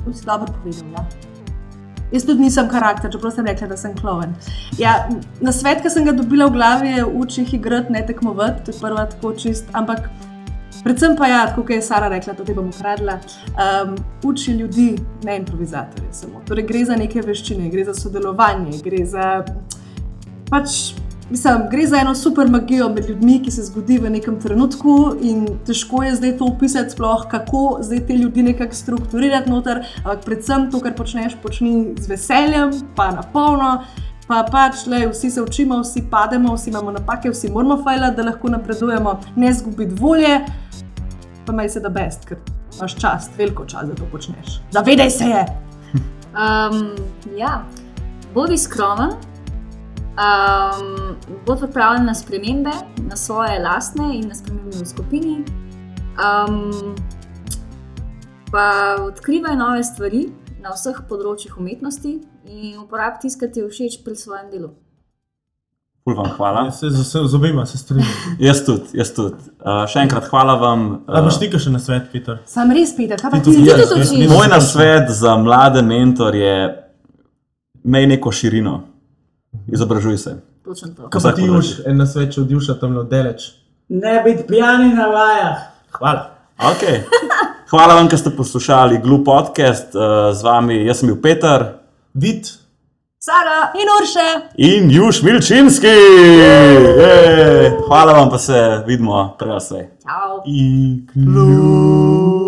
To 0.04 0.12
si 0.12 0.26
dobro 0.26 0.52
povedal. 0.60 0.92
Ja. 0.92 1.06
Jaz 2.12 2.28
tudi 2.28 2.44
nisem 2.44 2.68
karakter, 2.68 3.12
čeprav 3.12 3.32
sem 3.32 3.46
rekla, 3.46 3.72
da 3.72 3.76
sem 3.76 3.96
kloven. 3.96 4.36
Ja, 4.78 5.08
na 5.40 5.52
svet, 5.52 5.80
ki 5.80 5.88
sem 5.96 6.04
ga 6.04 6.12
dobila 6.12 6.52
v 6.52 6.58
glavi, 6.60 6.96
je 6.98 7.08
uči 7.08 7.40
jih 7.40 7.54
igrati, 7.54 7.92
ne 7.92 8.04
tekmovati, 8.06 8.66
to 8.66 8.76
je 8.76 8.82
prva 8.84 9.08
tako 9.08 9.32
čist. 9.32 9.72
Ampak 9.72 10.10
predvsem 10.84 11.16
pa 11.16 11.28
ja, 11.28 11.42
kot 11.54 11.70
je 11.70 11.82
Sara 11.82 12.08
rekla, 12.08 12.34
to 12.34 12.44
ti 12.44 12.54
bom 12.54 12.68
ukradla, 12.68 13.18
um, 13.48 13.96
uči 14.24 14.52
ljudi, 14.52 14.94
ne 15.24 15.36
improvizatorje 15.36 16.12
samo. 16.12 16.42
Torej 16.46 16.66
gre 16.66 16.84
za 16.84 16.96
neke 16.96 17.22
veščine, 17.22 17.68
gre 17.68 17.84
za 17.84 17.94
sodelovanje, 17.94 18.78
gre 18.84 19.04
za 19.06 19.28
pač. 20.50 20.94
Mislim, 21.28 21.66
gre 21.70 21.84
za 21.86 21.98
eno 22.00 22.14
super 22.16 22.48
magijo 22.48 22.86
med 22.88 23.08
ljudmi, 23.08 23.34
ki 23.44 23.50
se 23.52 23.66
zgodi 23.66 23.98
v 24.00 24.08
nekem 24.10 24.38
trenutku, 24.40 24.94
in 25.20 25.42
težko 25.68 26.00
je 26.06 26.14
zdaj 26.16 26.38
to 26.38 26.46
opisati, 26.48 26.94
sploh 26.96 27.26
kako 27.28 27.82
zdaj 27.84 28.06
te 28.08 28.16
ljudi 28.16 28.42
nekako 28.42 28.74
strukturirati 28.74 29.50
noter. 29.50 29.82
Ampak 30.04 30.24
predvsem 30.24 30.70
to, 30.72 30.80
kar 30.80 30.96
počneš, 30.96 31.36
počni 31.42 31.92
z 32.00 32.08
veseljem, 32.08 32.72
pa 32.96 33.10
na 33.12 33.26
polno. 33.32 33.74
Pa 34.28 34.42
pač, 34.44 34.84
le, 34.86 35.06
vsi 35.08 35.30
se 35.30 35.42
učimo, 35.42 35.80
vsi 35.80 36.02
pademo, 36.10 36.52
vsi 36.54 36.68
imamo 36.70 36.92
napake, 36.92 37.30
vsi 37.32 37.48
moramo 37.52 37.78
fajla, 37.84 38.10
da 38.10 38.26
lahko 38.26 38.50
napredujemo, 38.52 39.14
ne 39.36 39.52
zgubiti 39.52 39.94
volje, 40.00 40.34
pa 41.46 41.52
maj 41.52 41.68
se 41.72 41.80
da 41.80 41.88
best, 41.88 42.28
ker 42.28 42.36
imaš 42.76 42.96
čas, 43.00 43.30
veliko 43.38 43.64
čas, 43.64 43.88
da 43.88 43.96
to 43.96 44.08
počneš. 44.12 44.60
Zavedaj 44.76 45.10
se 45.10 45.32
je! 45.32 45.46
Um, 46.38 46.92
ja, 47.36 47.64
bodi 48.34 48.58
skromen, 48.58 49.10
um, 50.20 51.16
bodi 51.46 51.60
pripravljen 51.60 52.04
na 52.06 52.14
spremembe, 52.14 52.70
na 53.08 53.16
svoje 53.16 53.58
lastne 53.58 54.10
in 54.18 54.28
na 54.28 54.34
spremembe 54.34 54.76
v 54.76 54.86
skupini. 54.86 55.32
Um, 56.20 56.94
pa 58.52 58.96
odkrivaj 59.00 59.56
nove 59.56 59.82
stvari 59.84 60.28
na 60.62 60.76
vseh 60.76 61.00
področjih 61.08 61.56
umetnosti 61.58 62.18
in 62.48 62.78
uporabi 62.78 63.20
tisto, 63.20 63.40
kar 63.40 63.50
ti 63.50 63.60
je 63.60 63.68
všeč 63.68 64.04
pri 64.04 64.16
svojem 64.16 64.50
delu. 64.50 64.70
Ful 66.04 66.14
vam 66.14 66.30
hvala. 66.30 66.64
Ja, 66.64 66.70
se, 66.70 66.88
z, 66.88 67.02
z 67.22 67.34
obema 67.34 67.66
se 67.66 67.78
strinjam. 67.78 68.08
Jaz 68.40 68.64
tudi, 68.64 68.88
jaz 68.94 69.10
tudi. 69.12 69.36
Uh, 69.58 69.84
še 69.84 70.00
enkrat 70.00 70.24
hvala 70.24 70.54
vam. 70.54 70.84
A 71.06 71.20
boš 71.20 71.36
Uh, 71.36 71.40
ti 71.42 71.58
še 71.58 71.70
na 71.70 71.78
svet, 71.78 72.08
Peter? 72.08 72.38
Sam 72.46 72.72
res, 72.72 72.92
Peter, 72.92 73.16
kaj 73.16 73.30
pa 73.30 73.36
Ti 73.36 73.42
ti? 73.42 73.50
tudi 73.52 73.68
Ja, 73.68 73.76
tudi 73.76 74.00
jaz- 74.00 74.08
učiš. 74.08 74.22
jaz- 74.22 74.32
moj 74.32 74.48
nasvet 74.48 75.10
za 75.12 75.36
mlade 75.36 75.82
mentorje 75.82 76.46
je, 76.46 76.62
imej 77.84 78.06
neko 78.08 78.32
širino, 78.32 78.78
izobražuj 79.68 80.18
se. 80.18 80.32
Točno 80.64 80.88
to. 80.90 81.08
Kaj 81.08 81.22
pa 81.22 81.32
ti 81.32 81.44
už 81.50 81.66
en 81.84 81.96
na 81.96 82.06
svet, 82.06 82.32
če 82.32 82.40
od 82.40 82.50
Juša 82.50 82.74
tam 82.76 82.96
oddeleš? 82.96 83.52
Ne 83.90 84.22
biti 84.22 84.44
pijani 84.44 84.94
na 84.94 85.06
vajah. 85.08 85.58
Hvala. 85.92 86.24
Okay. 86.58 87.04
Hvala 87.66 87.94
vam, 87.94 88.08
ker 88.08 88.18
ste 88.18 88.30
poslušali 88.30 88.98
Glu 88.98 89.20
podcast. 89.22 89.92
Uh, 89.92 90.32
z 90.32 90.40
vami 90.42 90.80
jaz 90.82 90.98
sem 90.98 91.06
bil 91.06 91.16
Peter 91.18 91.68
Vid, 92.20 92.46
Sara 93.18 93.72
in 93.74 93.88
Urše! 94.00 94.48
in 94.56 94.90
Juž 94.90 95.22
Milčinski. 95.22 95.86
Jej! 95.86 97.70
Hvala 97.86 98.12
vam, 98.12 98.30
pa 98.30 98.38
se 98.38 98.82
vidimo, 98.86 99.34
prej 99.38 99.56
vse. 99.58 99.88
Ciao. 100.02 100.42
iglu. 100.46 102.47